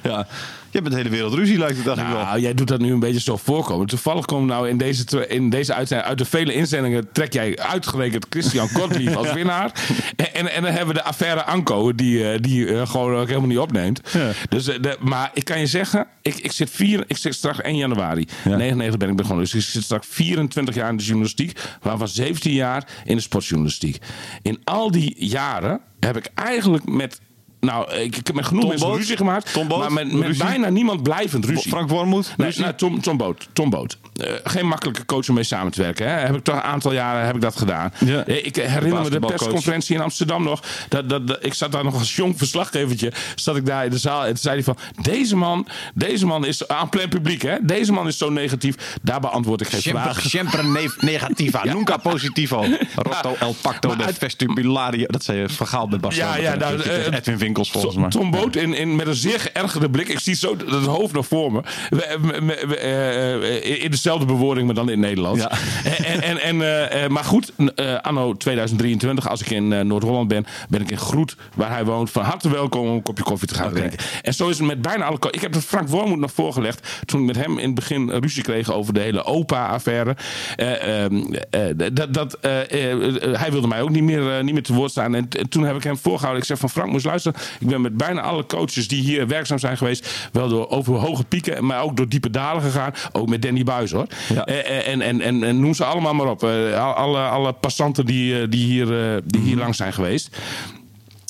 Ja. 0.01 0.27
Hebt 0.75 0.83
met 0.83 0.91
de 0.91 0.97
hele 0.97 1.15
wereld 1.15 1.33
ruzie, 1.33 1.57
lijkt 1.57 1.77
het 1.77 1.87
eigenlijk 1.87 2.17
wel. 2.17 2.25
Nou, 2.25 2.39
jij 2.39 2.53
doet 2.53 2.67
dat 2.67 2.79
nu 2.79 2.91
een 2.91 2.99
beetje 2.99 3.19
zo 3.19 3.37
voorkomen. 3.37 3.87
Toevallig 3.87 4.25
komt 4.25 4.47
nou 4.47 4.69
in 4.69 4.77
deze, 4.77 5.27
in 5.27 5.49
deze 5.49 5.73
uitzending, 5.73 6.09
uit 6.09 6.17
de 6.17 6.25
vele 6.25 6.53
inzendingen, 6.53 7.11
trek 7.11 7.33
jij 7.33 7.57
uitgerekend 7.57 8.25
Christian 8.29 8.69
Kortlief 8.73 9.15
als 9.15 9.33
winnaar. 9.39 9.71
En, 10.15 10.33
en, 10.33 10.47
en 10.47 10.61
dan 10.61 10.71
hebben 10.71 10.95
we 10.95 11.01
de 11.01 11.03
affaire 11.03 11.43
Anko, 11.43 11.95
die, 11.95 12.31
eh, 12.31 12.41
die 12.41 12.67
eh, 12.67 12.87
gewoon 12.87 13.15
ook 13.15 13.27
helemaal 13.27 13.47
niet 13.47 13.57
opneemt. 13.57 14.01
Dus, 14.49 14.67
eh, 14.67 14.81
de, 14.81 14.97
maar 14.99 15.31
ik 15.33 15.45
kan 15.45 15.59
je 15.59 15.67
zeggen, 15.67 16.07
ik, 16.21 16.35
ik, 16.35 16.51
zit 16.51 16.69
vier, 16.69 17.03
ik 17.07 17.17
zit 17.17 17.35
straks 17.35 17.61
1 17.61 17.77
januari. 17.77 18.27
99 18.43 18.97
ben 18.97 19.09
ik 19.09 19.15
begonnen. 19.15 19.43
Dus 19.43 19.53
ik 19.53 19.61
zit 19.61 19.83
straks 19.83 20.07
24 20.09 20.75
jaar 20.75 20.89
in 20.89 20.97
de 20.97 21.03
journalistiek, 21.03 21.59
waarvan 21.81 22.07
17 22.07 22.53
jaar 22.53 22.87
in 23.03 23.15
de 23.15 23.21
sportjournalistiek. 23.21 23.97
In 24.41 24.59
al 24.63 24.91
die 24.91 25.15
jaren 25.17 25.81
heb 25.99 26.17
ik 26.17 26.29
eigenlijk 26.35 26.89
met. 26.89 27.19
Nou, 27.65 27.91
ik, 27.93 28.15
ik 28.15 28.27
heb 28.27 28.35
met 28.35 28.45
genoeg 28.45 28.61
Tom 28.61 28.69
mensen 28.69 28.87
Boot? 28.87 28.97
ruzie 28.97 29.17
gemaakt. 29.17 29.67
Maar 29.67 29.93
met, 29.93 30.11
met 30.13 30.27
Ruzie? 30.27 30.43
bijna 30.43 30.69
niemand 30.69 31.03
blijvend 31.03 31.45
ruzie. 31.45 31.69
Frank 31.71 31.89
Wormoed? 31.89 32.33
Nee, 32.37 32.47
ruzie? 32.47 32.63
nou, 32.63 32.75
Tom, 32.75 33.01
Tom 33.01 33.17
Boot. 33.17 33.47
Tom 33.53 33.69
Boot. 33.69 33.97
Eh, 34.15 34.31
geen 34.43 34.67
makkelijke 34.67 35.05
coach 35.05 35.29
om 35.29 35.35
mee 35.35 35.43
samen 35.43 35.71
te 35.71 35.81
werken. 35.81 36.07
Hè. 36.09 36.19
Heb 36.19 36.35
ik 36.35 36.43
toch 36.43 36.55
een 36.55 36.61
aantal 36.61 36.93
jaren 36.93 37.25
heb 37.25 37.35
ik 37.35 37.41
dat 37.41 37.55
gedaan. 37.57 37.93
Ja. 38.05 38.25
Eh, 38.25 38.45
Ik 38.45 38.55
herinner 38.55 39.01
me 39.01 39.09
de 39.09 39.19
persconferentie 39.19 39.95
in 39.95 40.01
Amsterdam 40.01 40.43
nog. 40.43 40.61
Dat, 40.89 41.09
dat, 41.09 41.27
dat- 41.27 41.45
ik 41.45 41.53
zat 41.53 41.71
daar 41.71 41.83
nog 41.83 41.93
als 41.99 42.15
jong 42.15 42.37
verslaggevertje. 42.37 43.11
Zat 43.35 43.55
ik 43.55 43.65
daar 43.65 43.85
in 43.85 43.89
de 43.91 43.97
zaal. 43.97 44.21
En 44.21 44.27
toen 44.27 44.37
zei 44.37 44.55
hij 44.55 44.63
van... 44.63 44.77
Deze 45.01 45.35
man, 45.35 45.67
deze 45.93 46.25
man 46.25 46.45
is 46.45 46.67
aan 46.67 46.89
plein 46.89 47.09
publiek. 47.09 47.41
Hè? 47.41 47.55
Deze 47.61 47.91
man 47.91 48.07
is 48.07 48.17
zo 48.17 48.29
negatief. 48.29 48.75
Daar 49.01 49.19
beantwoord 49.19 49.61
ik 49.61 49.67
geen 49.67 49.81
vragen. 49.81 50.29
sempre 50.29 50.63
ne- 50.63 50.93
negativa, 50.99 51.63
nunca 51.73 51.97
positivo. 51.97 52.65
Rotto 52.95 53.35
el 53.39 53.55
pacto 53.61 53.95
de 53.95 54.03
uit- 54.03 54.17
vestibulario. 54.17 55.05
Dat 55.07 55.23
zei 55.23 55.39
je 55.39 55.49
verhaal 55.49 55.87
bij 55.87 55.99
Bas. 55.99 56.15
Ja, 56.15 56.35
ja, 56.37 56.55
nou, 56.55 56.81
eh, 56.81 57.05
Edwin 57.13 57.37
Winkels 57.37 57.71
volgens 57.71 57.95
mij. 57.95 58.09
Tom 58.09 58.31
Boot 58.31 58.55
in, 58.55 58.73
in, 58.73 58.95
met 58.95 59.07
een 59.07 59.15
zeer 59.15 59.39
geërgerde 59.39 59.89
blik. 59.89 60.07
Ik 60.07 60.19
zie 60.19 60.35
zo 60.35 60.55
het 60.57 60.85
hoofd 60.85 61.13
nog 61.13 61.27
voor 61.27 61.51
me. 61.51 61.61
We- 61.89 62.17
we- 62.21 62.45
we- 62.45 62.63
we- 62.67 62.77
eh, 62.77 63.33
eh, 63.73 63.83
in 63.83 63.89
dezelfde 64.05 64.33
bewoording, 64.33 64.65
maar 64.65 64.75
dan 64.75 64.89
in 64.89 64.91
het 64.91 65.07
Nederlands. 65.07 65.41
Ja. 65.41 65.51
En, 66.05 66.21
en, 66.21 66.41
en, 66.41 66.61
eh, 66.61 67.03
eh, 67.03 67.09
maar 67.09 67.23
goed, 67.23 67.51
eh, 67.75 67.95
anno 67.95 68.33
2023, 68.33 69.29
als 69.29 69.41
ik 69.41 69.49
in 69.49 69.87
Noord-Holland 69.87 70.27
ben, 70.27 70.45
ben 70.69 70.81
ik 70.81 70.91
in 70.91 70.97
Groet, 70.97 71.35
waar 71.55 71.69
hij 71.69 71.85
woont. 71.85 72.11
Van 72.11 72.23
harte 72.23 72.49
welkom 72.49 72.87
om 72.87 72.95
een 72.95 73.01
kopje 73.01 73.23
koffie 73.23 73.47
te 73.47 73.53
gaan 73.53 73.73
drinken. 73.73 73.99
En 74.21 74.33
zo 74.33 74.49
is 74.49 74.57
het 74.57 74.67
met 74.67 74.81
bijna 74.81 75.05
alle... 75.05 75.17
Ik 75.31 75.41
heb 75.41 75.53
het 75.53 75.63
Frank 75.63 75.87
Wormoed 75.87 76.19
nog 76.19 76.31
voorgelegd. 76.31 77.01
Toen 77.05 77.19
ik 77.19 77.25
met 77.25 77.35
hem 77.35 77.57
in 77.57 77.65
het 77.65 77.75
begin 77.75 78.09
ruzie 78.09 78.43
kreeg 78.43 78.71
over 78.71 78.93
de 78.93 78.99
hele 78.99 79.23
OPA-affaire. 79.23 80.15
Eh, 80.55 81.03
ehm, 81.03 81.33
eh, 81.49 81.61
dat, 81.93 82.13
dat, 82.13 82.37
hij 82.41 83.51
wilde 83.51 83.67
mij 83.67 83.81
ook 83.81 83.89
niet 83.89 84.03
meer, 84.03 84.43
niet 84.43 84.53
meer 84.53 84.63
te 84.63 84.73
woord 84.73 84.91
staan. 84.91 85.15
En 85.15 85.29
toen 85.49 85.63
heb 85.63 85.75
ik 85.75 85.83
hem 85.83 85.97
voorgehouden. 85.97 86.41
Ik 86.41 86.47
zeg 86.47 86.57
van 86.57 86.69
Frank, 86.69 86.91
moest 86.91 87.05
luisteren. 87.05 87.39
Ik 87.59 87.67
ben 87.67 87.81
met 87.81 87.97
bijna 87.97 88.21
alle 88.21 88.45
coaches 88.45 88.87
die 88.87 89.01
hier 89.01 89.27
werkzaam 89.27 89.59
zijn 89.59 89.77
geweest... 89.77 90.29
wel 90.31 90.47
door 90.49 90.69
over 90.69 90.93
hoge 90.93 91.23
pieken, 91.23 91.65
maar 91.65 91.81
ook 91.81 91.97
door 91.97 92.09
diepe 92.09 92.29
dalen 92.29 92.61
gegaan. 92.61 92.93
Ook 93.11 93.29
met 93.29 93.41
Danny 93.41 93.63
Buis, 93.63 93.93
hoor. 93.95 94.07
Ja. 94.33 94.45
Eh, 94.45 94.59
eh, 94.59 94.87
en, 94.93 95.01
en, 95.01 95.21
en, 95.21 95.43
en 95.43 95.59
noem 95.59 95.73
ze 95.73 95.85
allemaal 95.85 96.13
maar 96.13 96.29
op. 96.29 96.43
Eh, 96.43 96.83
al- 96.85 96.93
alle, 96.93 97.19
alle 97.19 97.53
passanten 97.53 98.05
die, 98.05 98.49
die, 98.49 98.65
hier, 98.65 99.21
die 99.25 99.41
hier 99.41 99.57
langs 99.57 99.77
zijn 99.77 99.93
geweest. 99.93 100.37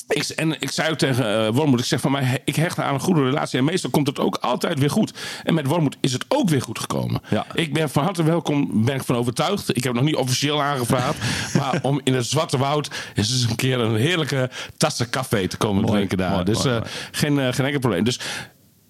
Ik, 0.08 0.22
en 0.28 0.60
ik 0.60 0.70
zei 0.70 0.90
ook 0.90 0.98
tegen 0.98 1.46
eh, 1.46 1.48
Wormoed, 1.52 1.80
ik 1.80 1.84
zeg 1.86 2.00
van 2.00 2.12
mij, 2.12 2.40
ik 2.44 2.56
hecht 2.56 2.78
aan 2.78 2.94
een 2.94 3.00
goede 3.00 3.22
relatie. 3.24 3.58
En 3.58 3.64
meestal 3.64 3.90
komt 3.90 4.06
het 4.06 4.18
ook 4.18 4.36
altijd 4.36 4.78
weer 4.78 4.90
goed. 4.90 5.12
En 5.44 5.54
met 5.54 5.66
Wormoed 5.66 5.96
is 6.00 6.12
het 6.12 6.24
ook 6.28 6.48
weer 6.48 6.62
goed 6.62 6.78
gekomen. 6.78 7.20
Ja. 7.28 7.46
Ik 7.54 7.72
ben 7.72 7.90
van 7.90 8.02
harte 8.04 8.22
welkom, 8.22 8.84
ben 8.84 8.94
ik 8.94 9.04
van 9.04 9.16
overtuigd. 9.16 9.76
Ik 9.76 9.84
heb 9.84 9.92
nog 9.92 10.02
niet 10.04 10.16
officieel 10.16 10.62
aangevraagd. 10.62 11.18
maar 11.58 11.78
om 11.82 12.00
in 12.04 12.14
het 12.14 12.26
Zwarte 12.26 12.58
Woud 12.58 12.90
eens 13.14 13.30
eens 13.32 13.46
een 13.50 13.56
keer 13.56 13.80
een 13.80 13.96
heerlijke 13.96 14.50
tassen 14.76 15.10
café 15.10 15.48
te 15.48 15.56
komen 15.56 15.82
Mooi, 15.82 15.94
drinken 15.94 16.18
daar. 16.18 16.30
mooi, 16.30 16.44
dus 16.44 16.64
mooi. 16.64 16.80
Geen, 17.10 17.54
geen 17.54 17.64
enkel 17.66 17.80
probleem. 17.80 18.04
Dus 18.04 18.20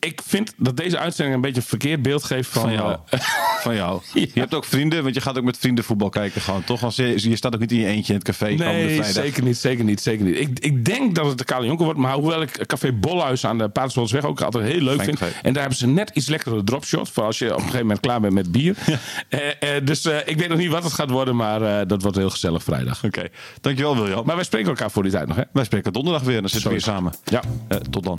ik 0.07 0.21
vind 0.27 0.53
dat 0.57 0.77
deze 0.77 0.99
uitzending 0.99 1.37
een 1.37 1.43
beetje 1.43 1.61
een 1.61 1.67
verkeerd 1.67 2.03
beeld 2.03 2.25
geeft 2.25 2.49
van... 2.51 2.63
Van 2.63 2.73
jou. 2.73 2.97
eh, 3.11 3.21
Van 3.67 3.75
jou. 3.75 4.01
Ja. 4.15 4.21
Je 4.35 4.41
hebt 4.41 4.55
ook 4.55 4.65
vrienden, 4.65 5.03
want 5.03 5.15
je 5.15 5.21
gaat 5.21 5.39
ook 5.39 5.45
met 5.45 5.59
vrienden 5.59 5.85
voetbal 5.85 6.09
kijken 6.09 6.41
gewoon, 6.41 6.65
toch? 6.65 6.83
Als 6.85 6.97
je, 6.97 7.29
je 7.31 7.37
staat 7.37 7.55
ook 7.55 7.61
niet 7.61 7.73
in 7.73 7.79
je 7.79 7.87
eentje 7.87 8.13
in 8.13 8.19
het 8.19 8.29
café 8.29 8.51
Nee, 8.51 9.03
zeker 9.05 9.43
niet, 9.43 9.57
zeker 9.57 9.85
niet, 9.85 10.01
zeker 10.01 10.25
niet. 10.25 10.39
Ik, 10.39 10.59
ik 10.59 10.85
denk 10.85 11.15
dat 11.15 11.27
het 11.27 11.39
de 11.39 11.45
Kale 11.45 11.67
Jonker 11.67 11.85
wordt, 11.85 12.01
maar 12.01 12.15
hoewel 12.15 12.43
ik 12.43 12.67
Café 12.67 12.93
Bolhuis 12.93 13.47
aan 13.47 13.59
de 13.59 13.69
Paterswoldsweg 13.69 14.25
ook 14.25 14.41
altijd 14.41 14.65
heel 14.65 14.81
leuk 14.81 14.95
Fijn 14.95 15.07
vind. 15.07 15.19
café. 15.19 15.33
En 15.43 15.53
daar 15.53 15.61
hebben 15.61 15.79
ze 15.79 15.87
net 15.87 16.11
iets 16.15 16.27
lekkere 16.27 16.65
dropshot 16.65 17.11
voor 17.11 17.25
als 17.25 17.39
je 17.39 17.47
op 17.47 17.53
een 17.53 17.61
gegeven 17.61 17.81
moment 17.81 18.01
klaar 18.01 18.21
bent 18.21 18.33
met 18.35 18.53
bier. 18.53 18.75
Eh, 19.29 19.77
eh, 19.77 19.85
dus 19.87 20.05
eh, 20.05 20.17
ik 20.25 20.39
weet 20.39 20.49
nog 20.49 20.59
niet 20.59 20.71
wat 20.71 20.85
het 20.85 20.93
gaat 20.93 21.11
worden, 21.11 21.37
maar 21.37 21.63
eh, 21.81 21.87
dat 21.87 22.03
wordt 22.03 22.17
heel 22.17 22.31
gezellig 22.31 22.63
vrijdag. 22.63 23.05
Oké, 23.05 23.29
dankjewel 23.61 23.97
William. 23.97 24.27
Maar 24.27 24.35
wij 24.35 24.45
spreken 24.45 24.69
elkaar 24.69 24.91
voor 24.91 25.03
die 25.03 25.13
tijd 25.13 25.27
nog, 25.29 25.37
hè? 25.37 25.43
Wij 25.53 25.65
spreken 25.65 25.93
donderdag 25.93 26.23
weer 26.23 26.35
en 26.35 26.41
dan 26.41 26.51
zitten 26.51 26.69
we 26.71 26.75
weer 26.77 26.85
samen. 26.85 27.13
Ja. 27.25 27.43
Eh, 27.69 27.77
tot 27.79 28.05
dan. 28.05 28.19